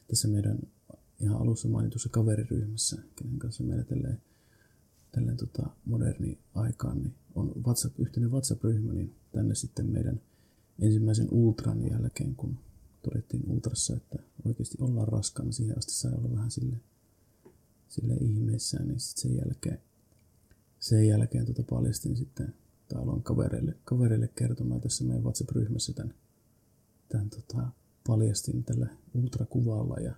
tässä 0.07 0.27
meidän 0.27 0.57
ihan 1.19 1.41
alussa 1.41 1.67
mainitussa 1.67 2.09
kaveriryhmässä, 2.09 3.01
kenen 3.15 3.39
kanssa 3.39 3.63
meillä 3.63 3.83
tälleen, 3.83 4.21
tälleen 5.11 5.37
tota 5.37 5.69
moderni 5.85 6.39
aikaan, 6.55 6.97
niin 6.97 7.15
on 7.35 7.53
WhatsApp, 7.63 7.99
yhteinen 7.99 8.31
WhatsApp-ryhmä, 8.31 8.93
niin 8.93 9.15
tänne 9.31 9.55
sitten 9.55 9.85
meidän 9.85 10.21
ensimmäisen 10.79 11.27
ultran 11.31 11.91
jälkeen, 11.91 12.35
kun 12.35 12.57
todettiin 13.01 13.43
ultrassa, 13.47 13.95
että 13.95 14.19
oikeasti 14.45 14.77
ollaan 14.79 15.07
raskaana, 15.07 15.51
siihen 15.51 15.77
asti 15.77 15.91
sai 15.91 16.11
olla 16.13 16.31
vähän 16.31 16.51
sille, 16.51 16.77
sille 17.87 18.13
ihmeissään, 18.13 18.87
niin 18.87 18.99
sitten 18.99 19.21
sen 19.21 19.37
jälkeen, 19.37 19.79
sen 20.79 21.07
jälkeen 21.07 21.45
tota 21.45 21.63
paljastin 21.63 22.15
sitten, 22.17 22.53
tai 22.87 23.01
aloin 23.01 23.23
kavereille, 23.23 23.75
kavereille 23.85 24.27
kertomaan 24.27 24.81
tässä 24.81 25.03
meidän 25.03 25.23
WhatsApp-ryhmässä 25.23 25.93
tämän, 25.93 26.13
tämän 27.09 27.29
tota, 27.29 27.67
paljastin 28.07 28.63
tällä 28.63 28.87
ultrakuvalla 29.13 29.95
ja 29.99 30.15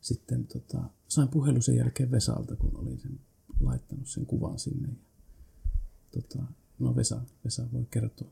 sitten 0.00 0.46
tota, 0.46 0.82
sain 1.08 1.28
puhelun 1.28 1.62
sen 1.62 1.76
jälkeen 1.76 2.10
Vesalta, 2.10 2.56
kun 2.56 2.76
olin 2.76 2.98
sen 2.98 3.20
laittanut 3.60 4.08
sen 4.08 4.26
kuvan 4.26 4.58
sinne. 4.58 4.88
Ja, 4.88 4.94
tota, 6.10 6.42
no 6.78 6.96
Vesa, 6.96 7.20
Vesa 7.44 7.66
voi 7.72 7.86
kertoa. 7.90 8.28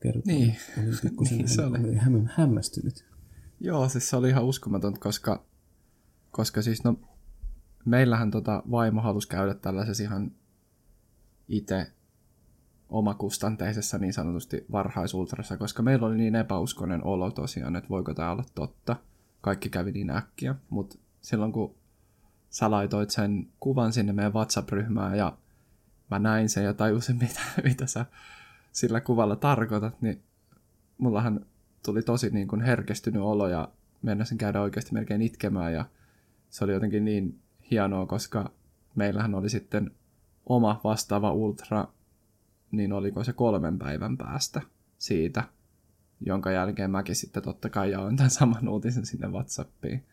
kertoa. 0.00 0.22
Niin. 0.26 0.56
Olin 0.78 0.98
pikkusen 1.02 1.38
niin, 1.38 1.48
se 1.48 1.64
oli. 1.64 1.94
Häm, 1.94 2.26
hämmästynyt. 2.26 3.04
Joo, 3.60 3.88
siis 3.88 4.10
se 4.10 4.16
oli 4.16 4.28
ihan 4.28 4.44
uskomaton, 4.44 5.00
koska, 5.00 5.44
koska 6.30 6.62
siis 6.62 6.84
no, 6.84 7.00
meillähän 7.84 8.30
tota 8.30 8.62
vaimo 8.70 9.00
halusi 9.00 9.28
käydä 9.28 9.54
tällaisessa 9.54 10.02
ihan 10.02 10.32
itse 11.48 11.92
omakustanteisessa 12.88 13.98
niin 13.98 14.12
sanotusti 14.12 14.66
varhaisultrassa, 14.72 15.56
koska 15.56 15.82
meillä 15.82 16.06
oli 16.06 16.16
niin 16.16 16.34
epäuskoinen 16.34 17.04
olo 17.04 17.30
tosiaan, 17.30 17.76
että 17.76 17.88
voiko 17.88 18.14
tämä 18.14 18.32
olla 18.32 18.44
totta– 18.54 18.96
kaikki 19.42 19.70
kävi 19.70 19.92
niin 19.92 20.10
äkkiä, 20.10 20.54
mutta 20.70 20.98
silloin 21.20 21.52
kun 21.52 21.74
sä 22.50 22.70
laitoit 22.70 23.10
sen 23.10 23.48
kuvan 23.60 23.92
sinne 23.92 24.12
meidän 24.12 24.34
WhatsApp-ryhmään 24.34 25.18
ja 25.18 25.36
mä 26.10 26.18
näin 26.18 26.48
sen 26.48 26.64
ja 26.64 26.74
tajusin, 26.74 27.16
mitä, 27.22 27.40
mitä 27.64 27.86
sä 27.86 28.06
sillä 28.72 29.00
kuvalla 29.00 29.36
tarkoitat, 29.36 30.02
niin 30.02 30.22
mullahan 30.98 31.46
tuli 31.84 32.02
tosi 32.02 32.30
niin 32.30 32.48
kuin 32.48 32.60
herkestynyt 32.60 33.22
olo 33.22 33.48
ja 33.48 33.68
mennäsin 34.02 34.38
käydä 34.38 34.60
oikeasti 34.60 34.92
melkein 34.92 35.22
itkemään 35.22 35.72
ja 35.72 35.84
se 36.50 36.64
oli 36.64 36.72
jotenkin 36.72 37.04
niin 37.04 37.38
hienoa, 37.70 38.06
koska 38.06 38.50
meillähän 38.94 39.34
oli 39.34 39.50
sitten 39.50 39.90
oma 40.46 40.80
vastaava 40.84 41.32
ultra, 41.32 41.88
niin 42.70 42.92
oliko 42.92 43.24
se 43.24 43.32
kolmen 43.32 43.78
päivän 43.78 44.16
päästä 44.16 44.62
siitä, 44.98 45.44
jonka 46.26 46.50
jälkeen 46.50 46.90
mäkin 46.90 47.16
sitten 47.16 47.42
totta 47.42 47.70
kai 47.70 47.90
jaoin 47.90 48.16
tämän 48.16 48.30
saman 48.30 48.68
uutisen 48.68 49.06
sinne 49.06 49.28
Whatsappiin. 49.28 50.04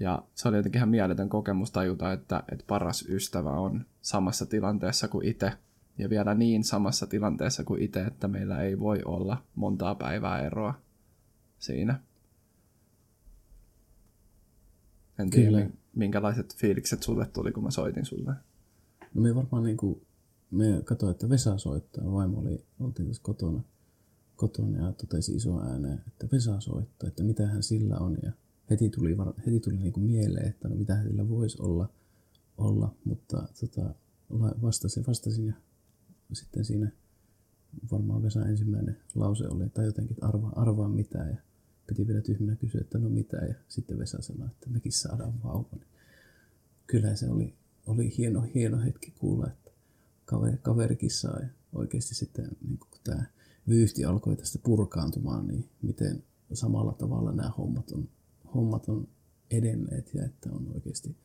Ja 0.00 0.22
se 0.34 0.48
oli 0.48 0.56
jotenkin 0.56 0.78
ihan 0.78 0.88
mieletön 0.88 1.28
kokemus 1.28 1.70
tajuta, 1.70 2.12
että, 2.12 2.42
että 2.52 2.64
paras 2.68 3.04
ystävä 3.08 3.50
on 3.50 3.86
samassa 4.00 4.46
tilanteessa 4.46 5.08
kuin 5.08 5.26
itse. 5.26 5.52
Ja 5.98 6.10
vielä 6.10 6.34
niin 6.34 6.64
samassa 6.64 7.06
tilanteessa 7.06 7.64
kuin 7.64 7.82
itse, 7.82 8.00
että 8.00 8.28
meillä 8.28 8.62
ei 8.62 8.78
voi 8.78 9.02
olla 9.04 9.42
montaa 9.54 9.94
päivää 9.94 10.46
eroa 10.46 10.74
siinä. 11.58 12.00
En 15.18 15.30
Kyllä. 15.30 15.58
tiedä, 15.58 15.70
minkälaiset 15.94 16.56
fiilikset 16.56 17.02
sulle 17.02 17.26
tuli, 17.26 17.52
kun 17.52 17.62
mä 17.62 17.70
soitin 17.70 18.04
sulle. 18.04 18.32
No 19.14 19.22
me 19.22 19.34
varmaan 19.34 19.62
niin 19.62 19.76
kuin, 19.76 20.06
me 20.50 20.82
katsoin, 20.84 21.10
että 21.10 21.28
Vesa 21.28 21.58
soittaa. 21.58 22.12
Vaimo 22.12 22.38
oli, 22.38 22.64
oltiin 22.80 23.08
tässä 23.08 23.22
kotona 23.22 23.62
kotona 24.36 24.86
ja 24.86 24.92
totesi 24.92 25.34
iso 25.34 25.60
ääneen, 25.60 26.02
että 26.08 26.28
Vesa 26.32 26.60
soittaa, 26.60 27.08
että 27.08 27.22
mitä 27.22 27.46
hän 27.46 27.62
sillä 27.62 27.98
on. 27.98 28.18
Ja 28.22 28.32
heti 28.70 28.88
tuli, 28.88 29.16
heti 29.46 29.60
tuli 29.60 29.76
niin 29.76 29.92
kuin 29.92 30.04
mieleen, 30.04 30.48
että 30.48 30.68
no 30.68 30.74
mitä 30.74 31.02
sillä 31.02 31.28
voisi 31.28 31.62
olla, 31.62 31.88
olla 32.58 32.94
mutta 33.04 33.48
tota, 33.60 33.94
vastasin, 34.62 35.04
vastasin 35.06 35.46
ja 35.46 35.54
sitten 36.32 36.64
siinä 36.64 36.90
varmaan 37.92 38.22
Vesa 38.22 38.46
ensimmäinen 38.46 38.96
lause 39.14 39.48
oli, 39.48 39.68
tai 39.68 39.84
jotenkin, 39.84 40.14
että 40.14 40.26
arvaa, 40.26 40.52
arvaa 40.56 40.88
mitä, 40.88 41.18
ja 41.18 41.36
piti 41.86 42.06
vielä 42.06 42.20
tyhmänä 42.20 42.56
kysyä, 42.56 42.80
että 42.80 42.98
no 42.98 43.08
mitä, 43.08 43.36
ja 43.36 43.54
sitten 43.68 43.98
Vesa 43.98 44.22
sanoi, 44.22 44.46
että 44.46 44.70
mekin 44.70 44.92
saadaan 44.92 45.42
vauva. 45.42 45.76
Kyllä 46.86 47.16
se 47.16 47.30
oli, 47.30 47.54
oli 47.86 48.16
hieno, 48.18 48.40
hieno 48.54 48.80
hetki 48.80 49.10
kuulla, 49.10 49.46
että 49.46 49.70
kaveri, 50.24 50.56
kaverikin 50.62 51.10
saa, 51.10 51.38
ja 51.40 51.48
oikeasti 51.72 52.14
sitten 52.14 52.48
niin 52.68 52.78
kuin 52.78 53.00
tämä 53.04 53.24
vyyhti 53.68 54.04
alkoi 54.04 54.36
tästä 54.36 54.58
purkaantumaan, 54.62 55.46
niin 55.46 55.68
miten 55.82 56.24
samalla 56.52 56.92
tavalla 56.92 57.32
nämä 57.32 57.50
hommat 57.58 57.90
on, 57.90 58.08
hommat 58.54 58.88
on 58.88 59.08
edenneet 59.50 60.14
ja 60.14 60.24
että 60.24 60.50
on 60.52 60.70
oikeasti 60.74 61.16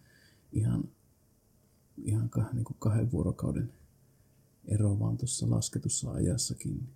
ihan, 0.51 0.83
ihan 2.03 2.29
kah, 2.29 2.53
niin 2.53 2.65
kuin 2.65 2.77
kahden 2.79 3.11
vuorokauden 3.11 3.73
ero 4.65 4.99
vaan 4.99 5.17
tuossa 5.17 5.49
lasketussa 5.49 6.11
ajassakin. 6.11 6.89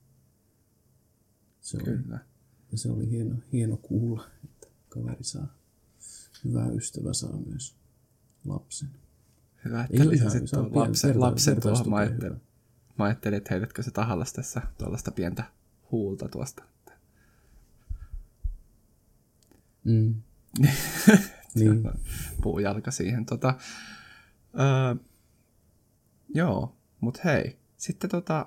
Se 1.62 1.78
oli, 1.78 1.86
Kyllä. 1.86 2.20
Ja 2.72 2.78
se 2.78 2.92
oli 2.92 3.10
hieno, 3.10 3.36
hieno 3.52 3.78
kuulla, 3.78 4.28
että 4.44 4.68
kaveri 4.90 5.24
saa, 5.24 5.56
hyvä 6.44 6.70
ystävä 6.70 7.14
saa 7.14 7.38
myös 7.38 7.76
lapsen. 8.46 8.90
Hyvä, 9.66 9.88
että 9.90 10.10
lisäsit 10.10 10.52
lapsen, 10.72 11.20
lapsen 11.20 11.62
tuohon. 11.62 12.42
Mä 12.98 13.06
ajattelin, 13.06 13.38
että 13.38 13.54
heitätkö 13.54 13.84
se 13.84 13.92
tahallas 13.92 14.34
tässä 14.34 14.62
tuollaista 14.78 15.12
pientä 15.12 15.44
huulta 15.92 16.30
tuosta. 16.30 16.64
Mm. 19.84 20.16
niin. 21.56 21.90
Puujalka 22.42 22.92
siihen. 22.92 23.26
Tota, 23.26 23.56
öö, 24.60 24.96
joo, 26.30 26.76
mut 27.00 27.24
hei. 27.24 27.60
Sitten 27.78 28.10
tota... 28.10 28.46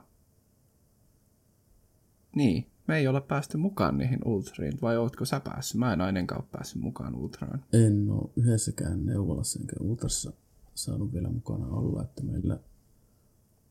Niin, 2.37 2.71
me 2.89 2.97
ei 2.97 3.09
ole 3.09 3.21
päästy 3.21 3.57
mukaan 3.57 3.99
niihin 3.99 4.19
ultriin, 4.25 4.79
vai 4.83 4.97
ootko 4.97 5.25
sä 5.25 5.41
päässyt? 5.41 5.79
Mä 5.79 5.93
en 5.93 6.01
ainakaan 6.01 6.41
ole 6.41 6.49
päässyt 6.53 6.83
mukaan 6.83 7.15
ultraan. 7.15 7.65
En 7.73 8.11
ole 8.11 8.31
yhdessäkään 8.37 9.07
neuvolassa 9.07 9.61
enkä 9.61 9.77
ultrassa 9.81 10.33
saanut 10.75 11.13
vielä 11.13 11.29
mukana 11.31 11.67
olla, 11.67 12.03
että 12.03 12.23
meillä 12.23 12.59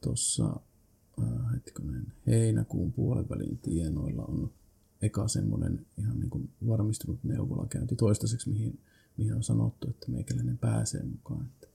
tuossa 0.04 0.60
äh, 1.24 1.54
hetkinen, 1.54 2.14
heinäkuun 2.28 2.94
puolen 2.94 3.30
välin 3.30 3.58
tienoilla 3.58 4.26
on 4.26 4.52
eka 5.02 5.28
semmoinen 5.28 5.86
ihan 5.98 6.20
niin 6.20 6.30
kuin 6.30 6.50
varmistunut 6.68 7.24
neuvolakäynti 7.24 7.96
toistaiseksi, 7.96 8.50
mihin, 8.50 8.80
mihin 9.18 9.36
on 9.36 9.44
sanottu, 9.44 9.90
että 9.90 10.12
meikäläinen 10.12 10.58
pääsee 10.58 11.04
mukaan. 11.04 11.46
Että 11.46 11.68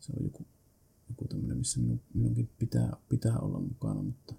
se 0.00 0.12
on 0.16 0.24
joku, 0.24 0.46
joku 1.08 1.28
tämmöinen, 1.28 1.58
missä 1.58 1.80
minun, 1.80 2.00
minunkin 2.14 2.48
pitää, 2.58 2.96
pitää 3.08 3.38
olla 3.38 3.60
mukana, 3.60 4.02
mutta 4.02 4.34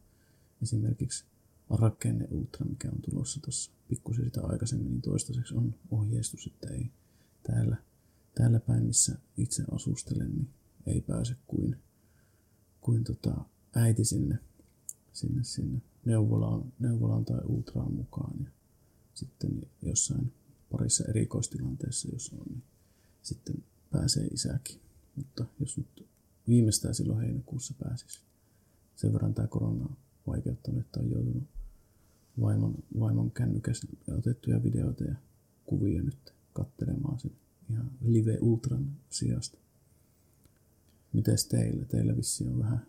esimerkiksi 0.61 1.25
rakenne 1.69 2.27
ultra, 2.31 2.65
mikä 2.65 2.89
on 2.89 3.01
tulossa 3.01 3.41
tuossa 3.41 3.71
pikkusen 3.89 4.25
sitä 4.25 4.41
aikaisemmin, 4.43 4.91
niin 4.91 5.01
toistaiseksi 5.01 5.55
on 5.55 5.75
ohjeistus, 5.91 6.47
että 6.47 6.73
ei 6.73 6.91
täällä, 7.43 7.77
täällä 8.35 8.59
päin, 8.59 8.83
missä 8.83 9.17
itse 9.37 9.63
asustelen, 9.71 10.31
niin 10.31 10.49
ei 10.85 11.01
pääse 11.01 11.35
kuin, 11.47 11.75
kuin 12.87 13.03
tota, 13.03 13.35
äiti 13.75 14.05
sinne, 14.05 14.39
sinne, 15.13 15.43
sinne 15.43 15.81
neuvolaan, 16.05 16.73
neuvolaan 16.79 17.25
tai 17.25 17.39
ultraan 17.45 17.93
mukaan. 17.93 18.33
Ja 18.39 18.51
sitten 19.13 19.61
jossain 19.81 20.33
parissa 20.71 21.03
erikoistilanteessa, 21.03 22.07
jos 22.13 22.33
on, 22.33 22.45
niin 22.49 22.63
sitten 23.21 23.63
pääsee 23.91 24.27
isäkin. 24.27 24.79
Mutta 25.15 25.45
jos 25.59 25.77
nyt 25.77 26.07
viimeistään 26.47 26.95
silloin 26.95 27.19
heinäkuussa 27.19 27.73
pääsisi. 27.83 28.19
Sen 28.95 29.13
verran 29.13 29.33
tämä 29.33 29.47
korona 29.47 29.83
on 29.83 29.97
vaikeuttanut, 30.27 30.81
että 30.81 30.99
on 30.99 31.11
joutunut 31.11 31.43
vaimon, 32.41 32.75
vaimon 32.99 33.31
kännykäs 33.31 33.87
otettuja 34.17 34.63
videoita 34.63 35.03
ja 35.03 35.15
kuvia 35.65 36.01
nyt 36.03 36.33
kattelemaan 36.53 37.19
sen 37.19 37.31
ihan 37.69 37.91
live 38.01 38.37
ultran 38.41 38.91
sijasta. 39.09 39.57
Mites 41.17 41.47
teillä? 41.47 41.85
Teillä 41.85 42.17
vissi 42.17 42.47
on 42.47 42.59
vähän 42.59 42.85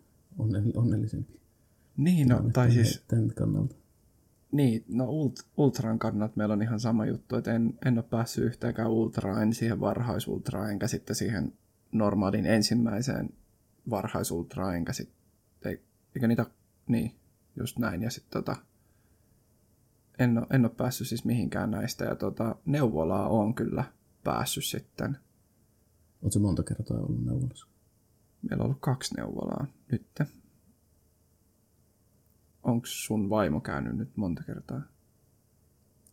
onnellisempi. 0.75 1.39
Niin, 1.97 2.27
no, 2.27 2.49
tai 2.53 2.71
siis... 2.71 3.03
Tämän 3.07 3.33
kannalta. 3.35 3.75
Niin, 4.51 4.85
no 4.87 5.05
ult, 5.05 5.39
Ultran 5.57 5.99
kannat 5.99 6.35
meillä 6.35 6.53
on 6.53 6.61
ihan 6.61 6.79
sama 6.79 7.05
juttu, 7.05 7.35
että 7.35 7.53
en, 7.53 7.73
en 7.85 7.97
ole 7.97 8.03
päässyt 8.03 8.45
yhtäänkään 8.45 8.89
Ultraan, 8.89 9.43
en 9.43 9.53
siihen 9.53 9.79
varhaisultraan, 9.79 10.71
enkä 10.71 10.87
sitten 10.87 11.15
siihen 11.15 11.53
normaalin 11.91 12.45
ensimmäiseen 12.45 13.29
varhaisultraan, 13.89 14.75
enkä 14.75 14.93
sitten, 14.93 15.79
eikö 16.15 16.27
niitä, 16.27 16.45
niin, 16.87 17.15
just 17.55 17.79
näin, 17.79 18.01
ja 18.01 18.09
sitten 18.09 18.43
tota, 18.43 18.55
en 20.19 20.37
ole, 20.37 20.47
en 20.49 20.65
ole 20.65 20.71
päässyt 20.77 21.07
siis 21.07 21.25
mihinkään 21.25 21.71
näistä, 21.71 22.05
ja 22.05 22.15
tota, 22.15 22.55
neuvolaa 22.65 23.29
on 23.29 23.55
kyllä 23.55 23.83
päässyt 24.23 24.65
sitten. 24.65 25.17
Oletko 26.21 26.39
monta 26.39 26.63
kertaa 26.63 26.97
ollut 26.97 27.25
neuvolassa? 27.25 27.67
Meillä 28.41 28.61
on 28.61 28.65
ollut 28.65 28.81
kaksi 28.81 29.15
neuvolaa 29.15 29.67
nyt 29.91 30.05
onko 32.63 32.85
sun 32.85 33.29
vaimo 33.29 33.61
käynyt 33.61 33.97
nyt 33.97 34.17
monta 34.17 34.43
kertaa? 34.43 34.81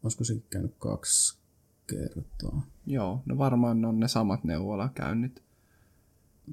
Olisiko 0.03 0.25
se 0.25 0.43
käynyt 0.51 0.75
kaksi 0.79 1.39
kertaa? 1.87 2.67
Joo, 2.87 3.23
no 3.27 3.39
varmaan 3.39 3.85
on 3.85 4.01
ne 4.01 4.09
samat 4.09 4.45
neuvolakäynnit. 4.45 5.43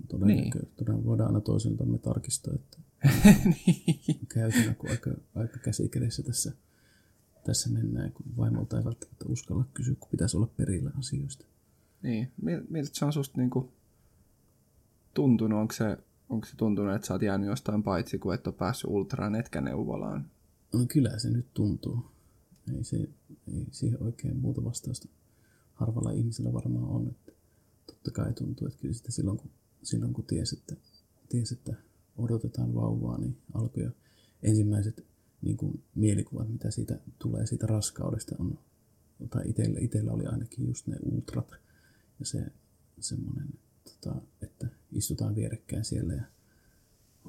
Todennäköisesti. 0.08 0.84
Niin. 0.88 1.06
Voidaan 1.06 1.28
aina 1.28 1.42
toisiltamme 1.42 1.98
tarkistaa, 1.98 2.54
että 2.56 2.78
niin. 3.68 4.28
käytänä, 4.34 4.74
kun 4.74 4.90
aika, 4.90 5.12
aika 5.36 5.60
käsikädessä 5.60 6.24
tässä, 6.24 6.52
tässä 7.46 7.70
mennään, 7.70 8.12
kun 8.12 8.26
vaimolta 8.38 8.78
ei 8.78 8.86
välttämättä 8.86 9.26
uskalla 9.28 9.66
kysyä, 9.74 9.96
kun 10.00 10.10
pitäisi 10.10 10.38
olla 10.38 10.50
perillä 10.58 10.92
asioista. 11.00 11.46
Niin, 12.02 12.32
miltä 12.70 12.90
se 12.94 13.06
on 13.06 13.14
susta 13.14 13.38
niinku 13.38 13.74
tuntunut? 15.14 15.60
Onko 15.60 15.74
se 15.74 15.98
onko 16.30 16.48
se 16.48 16.56
tuntunut, 16.58 16.96
että 16.96 17.08
sä 17.08 17.14
oot 17.14 17.22
jäänyt 17.22 17.48
jostain 17.48 17.84
paitsi, 17.84 18.20
kun 18.20 18.34
et 18.34 18.48
ole 18.48 18.56
päässyt 18.56 18.90
ultraan 18.90 19.36
etkä 19.36 19.62
neuvolaan? 19.62 20.32
No 20.74 20.86
kyllä 20.88 21.20
se 21.20 21.30
nyt 21.30 21.54
tuntuu. 21.54 22.06
Ei, 22.76 22.84
se, 22.84 22.98
ei 23.54 23.68
siihen 23.72 24.04
oikein 24.04 24.38
muuta 24.38 24.64
vastausta 24.64 25.08
harvalla 25.74 26.12
ihmisellä 26.12 26.54
varmaan 26.54 26.90
on. 26.90 27.08
Että 27.08 27.32
totta 27.86 28.12
kai 28.12 28.34
tuntuu, 28.34 28.68
että 28.68 28.80
kyllä 28.80 28.94
sitä 28.94 29.12
silloin 29.12 29.38
kun, 29.38 29.50
silloin 29.84 30.14
kun 30.14 30.26
ties, 30.26 30.54
että, 30.54 30.76
ties, 31.30 31.52
että 31.52 31.74
odotetaan 32.18 32.76
vauvaa, 32.76 33.18
niin 33.18 33.38
alkoi 33.54 33.84
jo 33.84 33.92
ensimmäiset 34.44 35.06
niin 35.42 35.58
kuin 35.58 35.84
mielikuvat, 35.96 36.50
mitä 36.50 36.72
siitä 36.72 37.00
tulee 37.20 37.46
siitä 37.46 37.68
raskaudesta 37.68 38.36
on, 38.40 38.60
tai 39.30 39.50
itsellä, 39.50 39.80
itsellä 39.80 40.12
oli 40.12 40.26
ainakin 40.26 40.68
just 40.68 40.88
ne 40.88 40.96
ultrat 41.02 41.52
ja 42.20 42.26
se 42.26 42.46
semmoinen 43.00 43.48
tota, 44.04 44.22
että 44.42 44.68
istutaan 44.92 45.36
vierekkäin 45.36 45.86
siellä 45.86 46.14
ja 46.14 46.24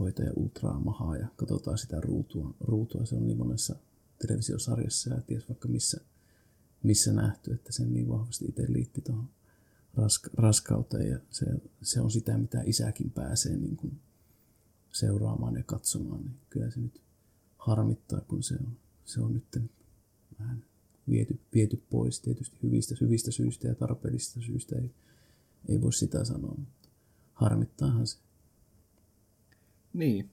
hoitaja 0.00 0.32
ultraa 0.36 0.80
mahaa 0.80 1.16
ja 1.16 1.28
katsotaan 1.36 1.78
sitä 1.78 2.00
ruutua. 2.00 2.54
ruutua. 2.60 3.04
Se 3.04 3.14
on 3.14 3.26
niin 3.26 3.38
monessa 3.38 3.76
televisiosarjassa 4.18 5.14
ja 5.14 5.20
ties 5.20 5.48
vaikka 5.48 5.68
missä, 5.68 6.00
missä 6.82 7.12
nähty, 7.12 7.52
että 7.52 7.72
sen 7.72 7.94
niin 7.94 8.08
vahvasti 8.08 8.44
itse 8.44 8.72
liitti 8.72 9.00
tuohon 9.00 9.28
raska- 9.96 10.30
raskauteen 10.36 11.10
ja 11.10 11.18
se, 11.30 11.46
se, 11.82 12.00
on 12.00 12.10
sitä, 12.10 12.38
mitä 12.38 12.62
isäkin 12.66 13.10
pääsee 13.10 13.56
niin 13.56 13.76
kuin 13.76 14.00
seuraamaan 14.92 15.56
ja 15.56 15.62
katsomaan, 15.62 16.24
niin 16.24 16.36
kyllä 16.50 16.70
se 16.70 16.80
nyt 16.80 17.00
harmittaa, 17.58 18.20
kun 18.20 18.42
se 18.42 18.54
on, 18.54 18.76
se 19.04 19.20
on 19.20 19.32
nyt 19.32 19.60
vähän 20.38 20.64
viety, 21.08 21.40
viety 21.54 21.82
pois 21.90 22.20
tietysti 22.20 22.56
hyvistä, 22.62 22.94
hyvistä 23.00 23.30
syistä 23.30 23.68
ja 23.68 23.74
tarpeellisista 23.74 24.40
syistä. 24.40 24.76
Ei, 24.76 24.90
ei 25.68 25.80
voi 25.80 25.92
sitä 25.92 26.24
sanoa, 26.24 26.54
mutta 26.58 26.88
harmittaahan 27.32 28.06
se. 28.06 28.18
Niin. 29.92 30.30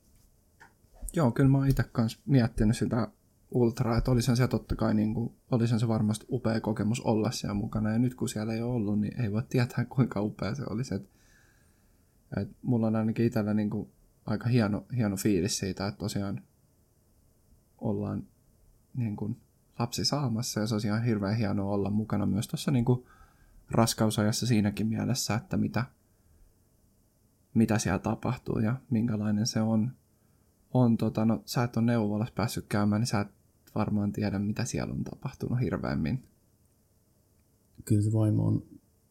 Joo, 1.14 1.32
kyllä 1.32 1.50
mä 1.50 1.58
oon 1.58 1.68
itse 1.68 1.84
kanssa 1.84 2.20
miettinyt 2.26 2.78
sitä 2.78 3.08
ultraa, 3.52 3.98
että 3.98 4.12
olisihan 4.12 4.38
se 4.38 4.48
totta 4.48 4.76
kai, 4.76 4.94
niin 4.94 5.14
kuin, 5.14 5.34
olisihan 5.52 5.80
se 5.80 5.88
varmasti 5.88 6.26
upea 6.30 6.62
kokemus 6.62 7.00
olla 7.00 7.32
siellä 7.32 7.54
mukana, 7.54 7.92
ja 7.92 8.00
nyt 8.00 8.16
kun 8.16 8.30
siellä 8.30 8.54
ei 8.54 8.62
ole 8.62 8.74
ollut, 8.74 9.00
niin 9.00 9.22
ei 9.22 9.32
voi 9.32 9.44
tietää, 9.50 9.86
kuinka 9.96 10.22
upea 10.22 10.56
se 10.56 10.64
olisi. 10.70 10.96
Et, 10.96 11.10
et 12.42 12.50
mulla 12.62 12.88
on 12.88 12.96
ainakin 12.96 13.26
itsellä 13.26 13.54
niin 13.54 13.70
kuin, 13.70 13.90
aika 14.26 14.50
hieno, 14.50 14.86
hieno 14.96 15.16
fiilis 15.16 15.58
siitä, 15.58 15.88
että 15.88 16.00
tosiaan 16.00 16.42
ollaan 17.78 18.24
niin 18.94 19.16
kuin, 19.16 19.38
lapsi 19.80 20.06
saamassa, 20.06 20.60
ja 20.60 20.68
se 20.68 20.76
olisi 20.76 20.88
ihan 20.88 21.04
hirveän 21.04 21.38
hienoa 21.38 21.72
olla 21.72 21.90
mukana 21.90 22.26
myös 22.26 22.48
tuossa 22.48 22.72
niin 22.72 22.86
kuin, 22.86 23.06
raskausajassa 23.72 24.46
siinäkin 24.46 24.88
mielessä, 24.88 25.36
että 25.36 25.58
mitä, 25.58 25.86
mitä 27.54 27.80
siellä 27.80 28.00
tapahtuu 28.00 28.60
ja 28.60 28.76
minkälainen 28.90 29.48
se 29.48 29.62
on. 29.62 29.92
on 30.74 30.98
tota, 30.98 31.26
no, 31.26 31.42
sä 31.46 31.64
et 31.64 31.78
ole 31.78 31.86
neuvolassa 31.86 32.34
päässyt 32.36 32.66
käymään, 32.70 33.02
niin 33.02 33.08
sä 33.08 33.22
et 33.22 33.28
varmaan 33.76 34.12
tiedä, 34.12 34.40
mitä 34.40 34.66
siellä 34.66 34.94
on 34.94 35.04
tapahtunut 35.04 35.60
hirveämmin. 35.60 36.24
Kyllä 37.86 38.02
se 38.02 38.14
vaimo 38.14 38.48
on 38.48 38.66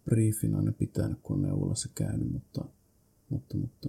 briefin 0.04 0.54
aina 0.54 0.72
pitänyt, 0.72 1.18
kun 1.22 1.36
on 1.36 1.42
neuvolassa 1.42 1.88
käynyt, 1.94 2.32
mutta, 2.32 2.64
mutta, 3.28 3.56
mutta 3.56 3.88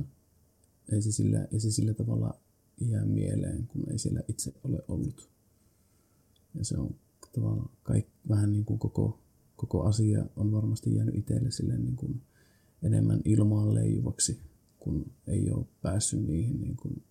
ei, 0.92 1.02
se 1.02 1.12
sillä, 1.12 1.48
ei 1.52 1.60
se 1.60 1.72
sillä 1.72 1.94
tavalla 1.94 2.34
jää 2.82 3.06
mieleen, 3.06 3.68
kun 3.68 3.92
ei 3.92 3.98
siellä 3.98 4.22
itse 4.28 4.54
ole 4.64 4.84
ollut. 4.88 5.30
Ja 6.56 6.66
se 6.66 6.78
on 6.78 6.96
tavallaan 7.36 7.70
kaik, 7.84 8.08
vähän 8.30 8.52
niin 8.52 8.66
kuin 8.66 8.80
koko 8.80 9.20
koko 9.62 9.84
asia 9.84 10.26
on 10.36 10.52
varmasti 10.52 10.96
jäänyt 10.96 11.16
itselle 11.16 11.52
sille 11.52 11.78
niin 11.78 11.96
kuin 11.96 12.22
enemmän 12.84 13.22
ilmaan 13.26 13.74
leijuvaksi, 13.74 14.40
kun 14.80 15.12
ei 15.28 15.52
ole 15.52 15.66
päässyt 15.82 16.28
niihin 16.28 16.62
niin 16.62 16.76
kuin 16.76 17.04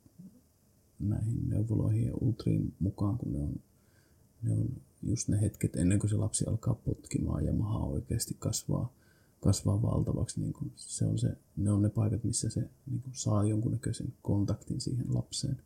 näihin 0.98 1.48
neuvoloihin 1.48 2.06
ja 2.06 2.12
ultriin 2.20 2.74
mukaan, 2.78 3.18
kun 3.18 3.32
ne 3.32 3.38
on, 3.38 3.60
ne 4.42 4.52
on 4.52 4.68
just 5.02 5.28
ne 5.28 5.40
hetket 5.40 5.76
ennen 5.76 5.98
kuin 5.98 6.10
se 6.10 6.16
lapsi 6.16 6.44
alkaa 6.46 6.74
potkimaan 6.74 7.44
ja 7.44 7.52
maha 7.52 7.78
oikeasti 7.78 8.36
kasvaa, 8.38 8.92
kasvaa 9.40 9.82
valtavaksi. 9.82 10.40
Niin 10.40 10.52
kuin 10.52 10.72
se 10.76 11.04
on 11.04 11.18
se, 11.18 11.36
ne 11.56 11.70
on 11.70 11.82
ne 11.82 11.88
paikat, 11.88 12.24
missä 12.24 12.50
se 12.50 12.60
niin 12.90 13.02
kuin 13.02 13.14
saa 13.14 13.44
jonkunnäköisen 13.44 14.12
kontaktin 14.22 14.80
siihen 14.80 15.14
lapseen. 15.14 15.62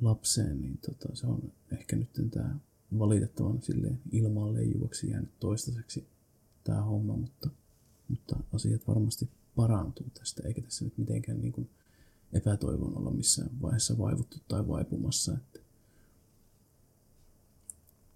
lapseen 0.00 0.60
niin 0.60 0.78
tota, 0.78 1.16
se 1.16 1.26
on 1.26 1.52
ehkä 1.72 1.96
nyt 1.96 2.30
tämä 2.30 2.56
valitettavan 2.98 3.62
silleen 3.62 4.00
ilmaan 4.12 4.54
leijuvaksi 4.54 5.10
jäänyt 5.10 5.40
toistaiseksi 5.40 6.06
tämä 6.64 6.82
homma, 6.82 7.16
mutta, 7.16 7.50
mutta 8.08 8.36
asiat 8.52 8.88
varmasti 8.88 9.28
parantuu 9.56 10.06
tästä, 10.14 10.42
eikä 10.48 10.62
tässä 10.62 10.84
nyt 10.84 10.98
mitenkään 10.98 11.40
niin 11.40 11.52
kuin 11.52 11.70
epätoivon 12.32 12.98
olla 12.98 13.10
missään 13.10 13.50
vaiheessa 13.62 13.98
vaivuttu 13.98 14.36
tai 14.48 14.68
vaipumassa, 14.68 15.32
että 15.32 15.60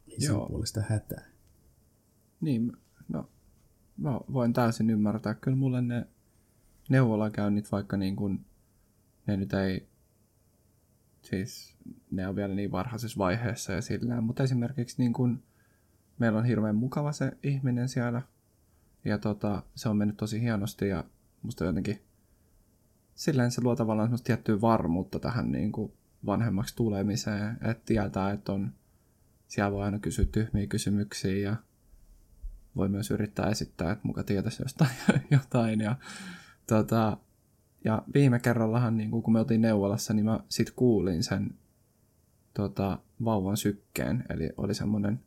ei 0.09 0.21
sen 0.21 0.35
puolesta 0.49 0.83
hätää. 0.89 1.31
Niin, 2.41 2.73
no 3.09 3.29
mä 3.97 4.21
voin 4.33 4.53
täysin 4.53 4.91
ymmärtää. 4.91 5.35
Kyllä 5.35 5.57
mulle 5.57 5.83
ne 5.83 6.07
neuvolakäynnit, 6.89 7.73
vaikka 7.73 7.97
niin 7.97 8.17
kuin 8.17 8.45
ne 9.27 9.37
nyt 9.37 9.53
ei 9.53 9.89
siis 11.23 11.77
ne 12.11 12.29
on 12.29 12.37
vielä 12.37 12.55
niin 12.55 12.73
varhaisessa 12.73 13.19
vaiheessa 13.19 13.73
ja 13.73 13.83
sillä 13.83 14.21
mutta 14.21 14.43
esimerkiksi 14.43 14.95
niin 14.99 15.13
kun, 15.13 15.43
meillä 16.19 16.39
on 16.39 16.45
hirveän 16.45 16.77
mukava 16.77 17.13
se 17.13 17.33
ihminen 17.43 17.89
siellä, 17.89 18.23
ja 19.05 19.19
tota, 19.19 19.63
se 19.75 19.89
on 19.89 19.97
mennyt 19.97 20.17
tosi 20.17 20.41
hienosti, 20.41 20.89
ja 20.89 21.05
musta 21.43 21.65
jotenkin 21.65 22.03
silleen 23.15 23.51
se 23.51 23.63
luo 23.63 23.77
tavallaan 23.77 24.07
semmoista 24.07 24.27
tiettyä 24.27 24.61
varmuutta 24.61 25.19
tähän 25.19 25.53
niin 25.53 25.73
kuin 25.73 25.93
vanhemmaksi 26.27 26.77
tulemiseen, 26.77 27.59
että 27.63 27.83
tietää, 27.85 28.31
että 28.31 28.53
on, 28.53 28.73
siellä 29.49 29.73
voi 29.73 29.85
aina 29.85 29.99
kysyä 29.99 30.25
tyhmiä 30.25 30.67
kysymyksiä, 30.67 31.51
ja 31.51 31.57
voi 32.77 32.89
myös 32.89 33.11
yrittää 33.11 33.51
esittää, 33.51 33.93
että 33.93 34.07
muka 34.07 34.23
tietäisi 34.23 34.63
jostain 34.63 34.91
jotain, 35.31 35.81
ja 35.81 35.97
tota, 36.67 37.19
ja 37.85 38.03
viime 38.15 38.39
kerrallahan, 38.39 38.97
niin 38.97 39.11
kun 39.11 39.33
me 39.33 39.39
oltiin 39.41 39.61
neuvolassa, 39.61 40.15
niin 40.15 40.25
mä 40.25 40.41
sit 40.49 40.71
kuulin 40.71 41.23
sen 41.23 41.55
tota, 42.55 42.99
vauvan 43.25 43.57
sykkeen. 43.57 44.25
Eli 44.29 44.51
oli 44.57 44.75
semmoinen 44.75 45.21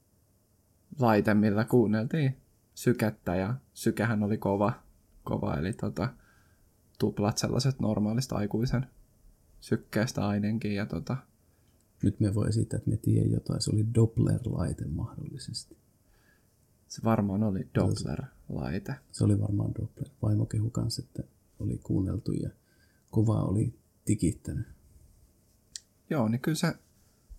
laite, 0.99 1.33
millä 1.33 1.65
kuunneltiin 1.65 2.37
sykettä 2.73 3.35
ja 3.35 3.55
sykehän 3.73 4.23
oli 4.23 4.37
kova, 4.37 4.73
kova 5.23 5.55
eli 5.55 5.73
tota, 5.73 6.09
tuplat 6.99 7.37
sellaiset 7.37 7.79
normaalista 7.79 8.35
aikuisen 8.35 8.85
sykkeestä 9.59 10.27
ainakin. 10.27 10.75
Ja 10.75 10.85
tota, 10.85 11.17
Nyt 12.03 12.19
me 12.19 12.35
voi 12.35 12.47
esittää, 12.49 12.77
että 12.77 12.89
me 12.89 12.97
tiedän 12.97 13.31
jotain. 13.31 13.61
Se 13.61 13.71
oli 13.71 13.85
Doppler-laite 13.95 14.87
mahdollisesti. 14.87 15.77
Se 16.87 17.01
varmaan 17.03 17.43
oli 17.43 17.67
Doppler-laite. 17.79 18.95
Se 19.11 19.23
oli 19.23 19.41
varmaan 19.41 19.71
Doppler. 19.81 20.09
Vaimo 20.21 20.45
kehu 20.45 20.69
kanssa, 20.69 21.03
että 21.05 21.34
oli 21.59 21.77
kuunneltu 21.77 22.31
ja 22.31 22.49
kova 23.11 23.41
oli 23.41 23.79
tikittänyt. 24.05 24.67
Joo, 26.09 26.27
niin 26.27 26.41
kyllä 26.41 26.57
se, 26.57 26.73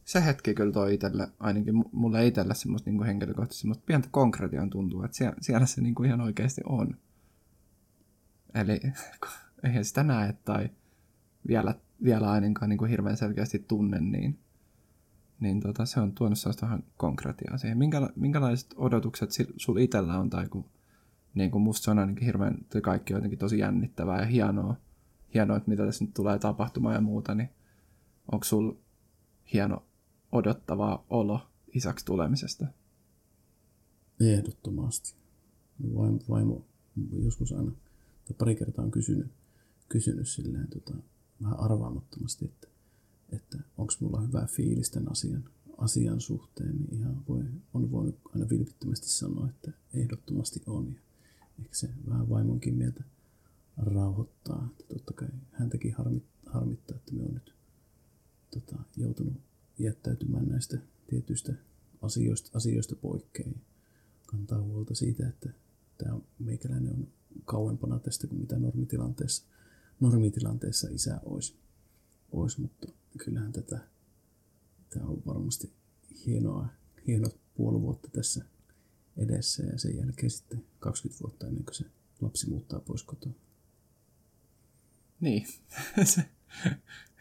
se 0.05 0.25
hetki 0.25 0.55
kyllä 0.55 0.73
toi 0.73 0.95
itselle, 0.95 1.29
ainakin 1.41 1.85
mulle 1.93 2.27
itselle 2.27 2.55
semmoista 2.55 2.91
niin 2.91 3.05
henkilökohtaisesti 3.05 3.61
semmoista 3.61 3.85
pientä 3.87 4.09
konkretian 4.11 4.71
tuntuu, 4.71 5.03
että 5.03 5.17
siellä, 5.17 5.37
siellä 5.41 5.67
se 5.67 5.81
niin 5.81 5.95
kuin 5.95 6.07
ihan 6.07 6.21
oikeasti 6.21 6.61
on. 6.65 6.97
Eli 8.55 8.81
eihän 9.65 9.85
sitä 9.85 10.03
näe 10.03 10.33
tai 10.45 10.71
vielä, 11.49 11.75
vielä 12.03 12.31
ainakaan 12.31 12.69
niin 12.69 12.79
kuin 12.79 12.91
hirveän 12.91 13.17
selkeästi 13.17 13.59
tunne, 13.59 14.01
niin, 14.01 14.39
niin 15.41 15.61
tota, 15.61 15.87
se 15.87 16.01
on 16.01 16.13
tuonut 16.13 16.39
sellaista 16.39 16.67
vähän 16.67 16.85
konkretiaa 16.97 17.59
siihen. 17.59 17.79
Minkäla, 17.79 18.11
minkälaiset 18.17 18.75
odotukset 18.77 19.31
sulla 19.57 19.81
itsellä 19.81 20.19
on, 20.19 20.31
tai 20.31 20.49
kun, 20.49 20.65
niin 21.37 21.51
kuin 21.51 21.63
musta 21.63 21.85
se 21.85 21.91
on 21.91 21.99
ainakin 21.99 22.25
hirveän, 22.25 22.59
tai 22.69 22.81
kaikki 22.81 23.15
on 23.15 23.17
jotenkin 23.17 23.39
tosi 23.39 23.59
jännittävää 23.59 24.21
ja 24.21 24.27
hienoa, 24.27 24.77
hienoa, 25.35 25.57
että 25.57 25.71
mitä 25.71 25.87
tässä 25.87 26.05
nyt 26.05 26.15
tulee 26.15 26.39
tapahtumaan 26.39 26.95
ja 26.95 27.01
muuta, 27.01 27.35
niin 27.35 27.49
onko 28.33 28.45
sulla 28.45 28.77
hieno 29.53 29.83
odottava 30.33 31.05
olo 31.11 31.41
isäksi 31.75 32.05
tulemisesta? 32.05 32.67
Ehdottomasti. 34.21 35.15
Vaimo, 35.95 36.19
vaimo 36.29 36.65
joskus 37.23 37.53
aina, 37.53 37.73
tai 38.25 38.37
pari 38.39 38.55
kertaa 38.55 38.85
on 38.85 38.91
kysynyt, 38.91 39.27
kysynyt 39.89 40.29
silleen 40.29 40.69
tota, 40.69 40.95
vähän 41.43 41.61
arvaamattomasti, 41.61 42.45
että, 42.45 42.69
että 43.33 43.59
onko 43.79 43.93
mulla 44.01 44.21
hyvä 44.21 44.47
fiilis 44.47 44.91
tämän 44.91 45.13
asian, 45.13 45.45
asian 45.79 46.21
suhteen, 46.21 46.77
niin 46.77 46.95
ihan 46.95 47.23
voi, 47.29 47.45
on 47.75 47.91
voinut 47.91 48.19
aina 48.35 48.49
vilpittömästi 48.49 49.09
sanoa, 49.09 49.49
että 49.49 49.73
ehdottomasti 49.95 50.63
on. 50.67 50.93
Ja 50.95 51.01
ehkä 51.59 51.75
se 51.75 51.89
vähän 52.09 52.29
vaimonkin 52.29 52.75
mieltä 52.75 53.05
rauhoittaa. 53.77 54.69
Että 54.71 54.95
totta 54.95 55.13
kai 55.13 55.29
häntäkin 55.53 55.95
harmittaa, 56.47 56.97
että 56.97 57.13
me 57.13 57.23
on 57.23 57.35
nyt 57.35 57.55
tota, 58.51 58.77
joutunut 58.97 59.37
jättäytymään 59.79 60.49
näistä 60.49 60.79
tietyistä 61.07 61.55
asioista, 62.03 62.51
asioista 62.55 62.97
poikkeen. 62.97 63.55
Kantaa 64.27 64.63
huolta 64.63 64.95
siitä, 64.95 65.29
että 65.29 65.51
tämä 65.99 66.19
meikäläinen 66.39 66.95
on 66.95 67.09
kauempana 67.45 67.99
tästä 67.99 68.27
kuin 68.27 68.41
mitä 68.41 68.59
normitilanteessa, 68.59 69.45
normitilanteessa 70.01 70.89
isä 70.91 71.21
olisi. 71.25 71.57
olisi. 72.33 72.61
Mutta 72.61 72.89
kyllähän 73.19 73.53
tätä 73.53 73.79
tämä 74.91 75.07
on 75.07 75.23
varmasti 75.27 75.73
hienoa, 76.27 76.69
hienot 77.07 77.41
puoli 77.55 77.81
vuotta 77.81 78.09
tässä 78.13 78.45
edessä 79.17 79.63
ja 79.63 79.79
sen 79.79 79.97
jälkeen 79.97 80.31
sitten 80.31 80.65
20 80.81 81.23
vuotta 81.23 81.47
ennen 81.47 81.65
kuin 81.65 81.75
se 81.75 81.85
lapsi 82.21 82.51
muuttaa 82.51 82.81
pois 82.81 83.03
kotoa. 83.03 83.33
Niin, 85.21 85.47
se 86.05 86.25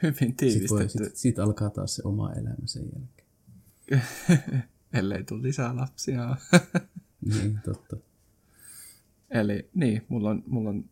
hyvin 0.03 0.35
tiivistetty. 0.35 0.87
Sitten 0.87 1.05
sit, 1.05 1.15
sit 1.15 1.39
alkaa 1.39 1.69
taas 1.69 1.95
se 1.95 2.01
oma 2.05 2.33
elämä 2.33 2.65
sen 2.65 2.83
jälkeen. 2.83 3.27
Ellei 4.93 5.23
tule 5.23 5.41
lisää 5.41 5.75
lapsia. 5.75 6.37
niin, 7.33 7.59
totta. 7.65 7.97
Eli 9.29 9.69
niin, 9.73 10.05
mulla 10.09 10.29
on, 10.29 10.43
mulla 10.47 10.69
on 10.69 10.89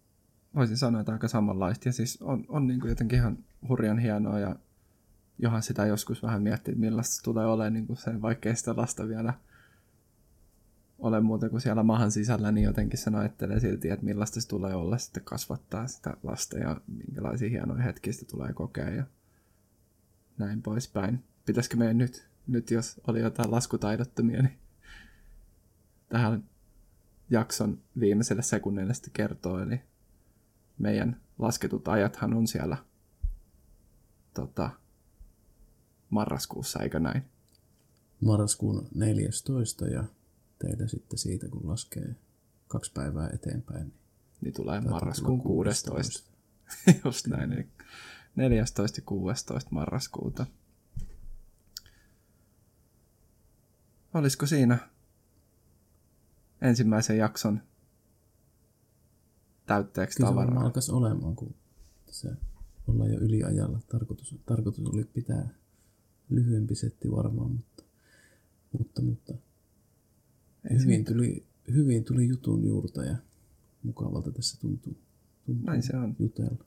voisin 0.55 0.77
sanoa, 0.77 1.01
että 1.01 1.11
aika 1.11 1.27
samanlaista. 1.27 1.89
Ja 1.89 1.93
siis 1.93 2.21
on, 2.21 2.45
on 2.47 2.67
niin 2.67 2.79
kuin 2.79 2.89
jotenkin 2.89 3.19
ihan 3.19 3.37
hurjan 3.67 3.99
hienoa 3.99 4.39
ja 4.39 4.55
johan 5.39 5.63
sitä 5.63 5.85
joskus 5.85 6.23
vähän 6.23 6.43
miettii, 6.43 6.75
millaista 6.75 7.23
tulee 7.23 7.45
olemaan 7.45 7.73
niin 7.73 7.87
kuin 7.87 7.97
sen, 7.97 8.21
vaikkei 8.21 8.55
sitä 8.55 8.73
lasta 8.77 9.07
vielä 9.07 9.33
ole 10.99 11.21
muuta 11.21 11.49
kuin 11.49 11.61
siellä 11.61 11.83
mahan 11.83 12.11
sisällä, 12.11 12.51
niin 12.51 12.65
jotenkin 12.65 12.99
sen 12.99 13.15
ajattelee 13.15 13.59
silti, 13.59 13.89
että 13.89 14.05
millaista 14.05 14.41
se 14.41 14.47
tulee 14.47 14.75
olla 14.75 14.97
sitten 14.97 15.23
kasvattaa 15.23 15.87
sitä 15.87 16.17
lasta 16.23 16.57
ja 16.57 16.81
minkälaisia 16.87 17.49
hienoja 17.49 17.83
hetkiä 17.83 18.13
sitä 18.13 18.25
tulee 18.25 18.53
kokea 18.53 18.89
ja 18.89 19.03
näin 20.37 20.61
poispäin. 20.61 21.23
Pitäisikö 21.45 21.77
meidän 21.77 21.97
nyt, 21.97 22.27
nyt 22.47 22.71
jos 22.71 23.01
oli 23.07 23.19
jotain 23.19 23.51
laskutaidottomia, 23.51 24.41
niin 24.41 24.59
tähän 26.09 26.43
jakson 27.29 27.81
viimeiselle 27.99 28.41
sekunnille 28.41 28.93
sitten 28.93 29.13
kertoo, 29.13 29.59
eli 29.59 29.81
meidän 30.77 31.21
lasketut 31.39 31.87
ajathan 31.87 32.33
on 32.33 32.47
siellä 32.47 32.77
tota, 34.33 34.69
marraskuussa, 36.09 36.79
eikö 36.79 36.99
näin? 36.99 37.23
Marraskuun 38.21 38.87
14 38.95 39.87
ja 39.87 40.03
teillä 40.59 40.87
sitten 40.87 41.19
siitä, 41.19 41.49
kun 41.49 41.67
laskee 41.67 42.15
kaksi 42.67 42.91
päivää 42.93 43.29
eteenpäin. 43.33 43.83
Niin, 43.83 43.93
niin 44.41 44.53
tulee 44.53 44.81
marraskuun 44.81 45.41
16. 45.41 45.91
16. 45.91 46.31
Just 47.05 47.27
näin, 47.27 47.53
eli 47.53 47.67
14 48.35 48.97
ja 48.97 49.03
16 49.05 49.69
marraskuuta. 49.71 50.45
Olisiko 54.13 54.45
siinä 54.45 54.77
ensimmäisen 56.61 57.17
jakson 57.17 57.61
täytteeksi 59.65 60.17
Kyllä 60.17 60.29
tavaraa? 60.29 60.51
Kyllä 60.51 60.65
alkaisi 60.65 60.91
olemaan, 60.91 61.35
kun 61.35 61.55
se 62.11 62.29
ollaan 62.87 63.11
jo 63.11 63.19
yliajalla. 63.19 63.79
Tarkoitus, 63.87 64.35
tarkoitus 64.45 64.85
oli 64.85 65.03
pitää 65.03 65.49
lyhyempi 66.29 66.75
setti 66.75 67.11
varmaan, 67.11 67.51
mutta, 67.51 67.83
mutta, 68.71 69.01
mutta 69.01 69.33
hyvin, 70.69 71.05
tuli, 71.05 71.43
hyvin 71.71 72.03
tuli 72.03 72.27
jutun 72.27 72.63
juurta 72.63 73.03
ja 73.03 73.15
mukavalta 73.83 74.31
tässä 74.31 74.59
tuntuu, 74.61 74.97
tuntuu 75.45 75.65
Näin 75.65 75.83
se 75.83 75.97
on. 75.97 76.15
jutella. 76.19 76.65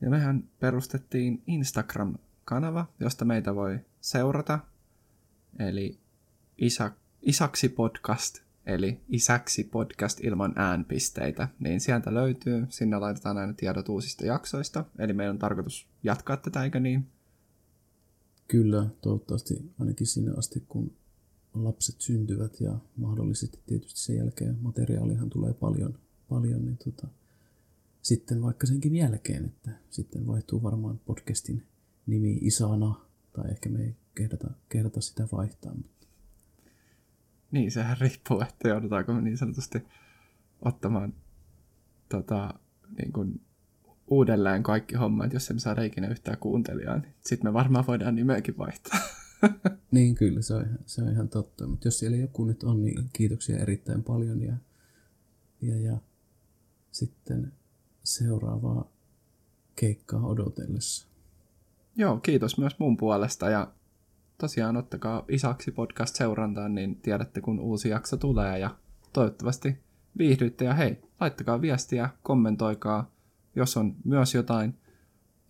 Ja 0.00 0.10
mehän 0.10 0.44
perustettiin 0.60 1.42
Instagram-kanava, 1.46 2.86
josta 3.00 3.24
meitä 3.24 3.54
voi 3.54 3.78
seurata. 4.00 4.58
Eli 5.58 5.98
isä, 6.58 6.92
Isäksi 7.22 7.68
podcast, 7.68 8.38
eli 8.66 9.00
Isäksi 9.08 9.64
podcast 9.64 10.20
ilman 10.24 10.52
äänpisteitä. 10.56 11.48
Niin 11.60 11.80
sieltä 11.80 12.14
löytyy, 12.14 12.66
sinne 12.68 12.98
laitetaan 12.98 13.38
aina 13.38 13.52
tiedot 13.52 13.88
uusista 13.88 14.26
jaksoista. 14.26 14.84
Eli 14.98 15.12
meidän 15.12 15.34
on 15.34 15.38
tarkoitus 15.38 15.86
jatkaa 16.02 16.36
tätä, 16.36 16.64
eikö 16.64 16.80
niin? 16.80 17.06
Kyllä, 18.48 18.86
toivottavasti 19.02 19.70
ainakin 19.80 20.06
sinne 20.06 20.32
asti, 20.36 20.64
kun 20.68 20.92
lapset 21.54 22.00
syntyvät 22.00 22.60
ja 22.60 22.78
mahdollisesti 22.96 23.58
tietysti 23.66 24.00
sen 24.00 24.16
jälkeen 24.16 24.58
materiaalihan 24.60 25.30
tulee 25.30 25.52
paljon, 25.52 25.98
paljon 26.28 26.64
niin 26.64 26.78
tota, 26.84 27.08
sitten 28.02 28.42
vaikka 28.42 28.66
senkin 28.66 28.96
jälkeen, 28.96 29.44
että 29.44 29.70
sitten 29.90 30.26
vaihtuu 30.26 30.62
varmaan 30.62 30.98
podcastin 30.98 31.66
nimi 32.06 32.38
Isana, 32.40 33.00
tai 33.32 33.50
ehkä 33.50 33.68
me 33.68 33.82
ei 33.82 33.96
kehdata, 34.14 34.50
kehdata 34.68 35.00
sitä 35.00 35.28
vaihtaa. 35.32 35.74
Mutta... 35.74 36.06
Niin, 37.50 37.70
sehän 37.70 37.96
riippuu, 38.00 38.40
että 38.40 38.68
joudutaanko 38.68 39.14
me 39.14 39.20
niin 39.20 39.38
sanotusti 39.38 39.82
ottamaan 40.64 41.14
tota, 42.08 42.54
niin 42.98 43.12
kuin 43.12 43.40
uudelleen 44.06 44.62
kaikki 44.62 44.94
hommat, 44.94 45.32
jos 45.32 45.50
emme 45.50 45.60
saa 45.60 45.82
ikinä 45.82 46.08
yhtään 46.08 46.38
kuuntelijaa, 46.38 46.98
niin 46.98 47.14
sitten 47.20 47.50
me 47.50 47.52
varmaan 47.52 47.86
voidaan 47.86 48.14
nimeäkin 48.14 48.58
vaihtaa. 48.58 49.00
niin, 49.90 50.14
kyllä, 50.14 50.42
se 50.42 50.54
on, 50.54 50.66
se 50.86 51.02
on 51.02 51.12
ihan 51.12 51.28
totta. 51.28 51.66
Mutta 51.66 51.86
jos 51.88 51.98
siellä 51.98 52.16
joku 52.16 52.44
nyt 52.44 52.62
on, 52.62 52.84
niin 52.84 53.10
kiitoksia 53.12 53.58
erittäin 53.58 54.02
paljon. 54.02 54.42
Ja, 54.42 54.56
ja, 55.60 55.80
ja 55.80 55.98
sitten 56.90 57.52
seuraavaa 58.04 58.90
keikkaa 59.76 60.26
odotellessa. 60.26 61.08
Joo, 61.96 62.16
kiitos 62.16 62.58
myös 62.58 62.78
mun 62.78 62.96
puolesta. 62.96 63.50
Ja 63.50 63.72
tosiaan 64.38 64.76
ottakaa 64.76 65.24
Isaksi 65.28 65.70
podcast 65.70 66.16
seurantaan, 66.16 66.74
niin 66.74 66.96
tiedätte, 66.96 67.40
kun 67.40 67.60
uusi 67.60 67.88
jakso 67.88 68.16
tulee. 68.16 68.58
Ja 68.58 68.76
toivottavasti 69.12 69.78
viihdyitte. 70.18 70.64
Ja 70.64 70.74
hei, 70.74 71.02
laittakaa 71.20 71.60
viestiä, 71.60 72.08
kommentoikaa, 72.22 73.10
jos 73.56 73.76
on 73.76 73.96
myös 74.04 74.34
jotain 74.34 74.74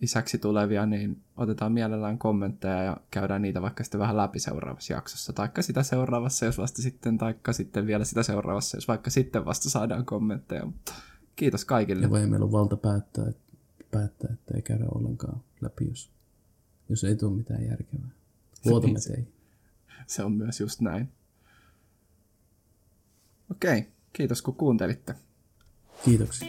isäksi 0.01 0.37
tulevia, 0.37 0.85
niin 0.85 1.21
otetaan 1.37 1.71
mielellään 1.71 2.17
kommentteja 2.17 2.83
ja 2.83 2.97
käydään 3.11 3.41
niitä 3.41 3.61
vaikka 3.61 3.83
sitten 3.83 3.99
vähän 3.99 4.17
läpi 4.17 4.39
seuraavassa 4.39 4.93
jaksossa, 4.93 5.33
taikka 5.33 5.61
sitä 5.61 5.83
seuraavassa, 5.83 6.45
jos 6.45 6.57
vasta 6.57 6.81
sitten, 6.81 7.17
taikka 7.17 7.53
sitten 7.53 7.87
vielä 7.87 8.05
sitä 8.05 8.23
seuraavassa, 8.23 8.77
jos 8.77 8.87
vaikka 8.87 9.09
sitten 9.09 9.45
vasta 9.45 9.69
saadaan 9.69 10.05
kommentteja, 10.05 10.65
mutta 10.65 10.93
kiitos 11.35 11.65
kaikille. 11.65 12.01
Ja 12.01 12.09
voi 12.09 12.27
meillä 12.27 12.43
on 12.43 12.51
valta 12.51 12.77
päättää, 12.77 13.25
että, 13.29 13.57
päättää, 13.91 14.33
että 14.33 14.53
ei 14.55 14.61
käydä 14.61 14.85
ollenkaan 14.95 15.43
läpi, 15.61 15.87
jos, 15.87 16.11
jos 16.89 17.03
ei 17.03 17.15
tule 17.15 17.37
mitään 17.37 17.65
järkevää. 17.65 18.09
Luotamme 18.65 18.99
teihin. 19.07 19.33
Se 20.07 20.23
on 20.23 20.31
myös 20.31 20.59
just 20.59 20.81
näin. 20.81 21.09
Okei, 23.51 23.87
kiitos 24.13 24.41
kun 24.41 24.55
kuuntelitte. 24.55 25.15
Kiitoksia. 26.05 26.47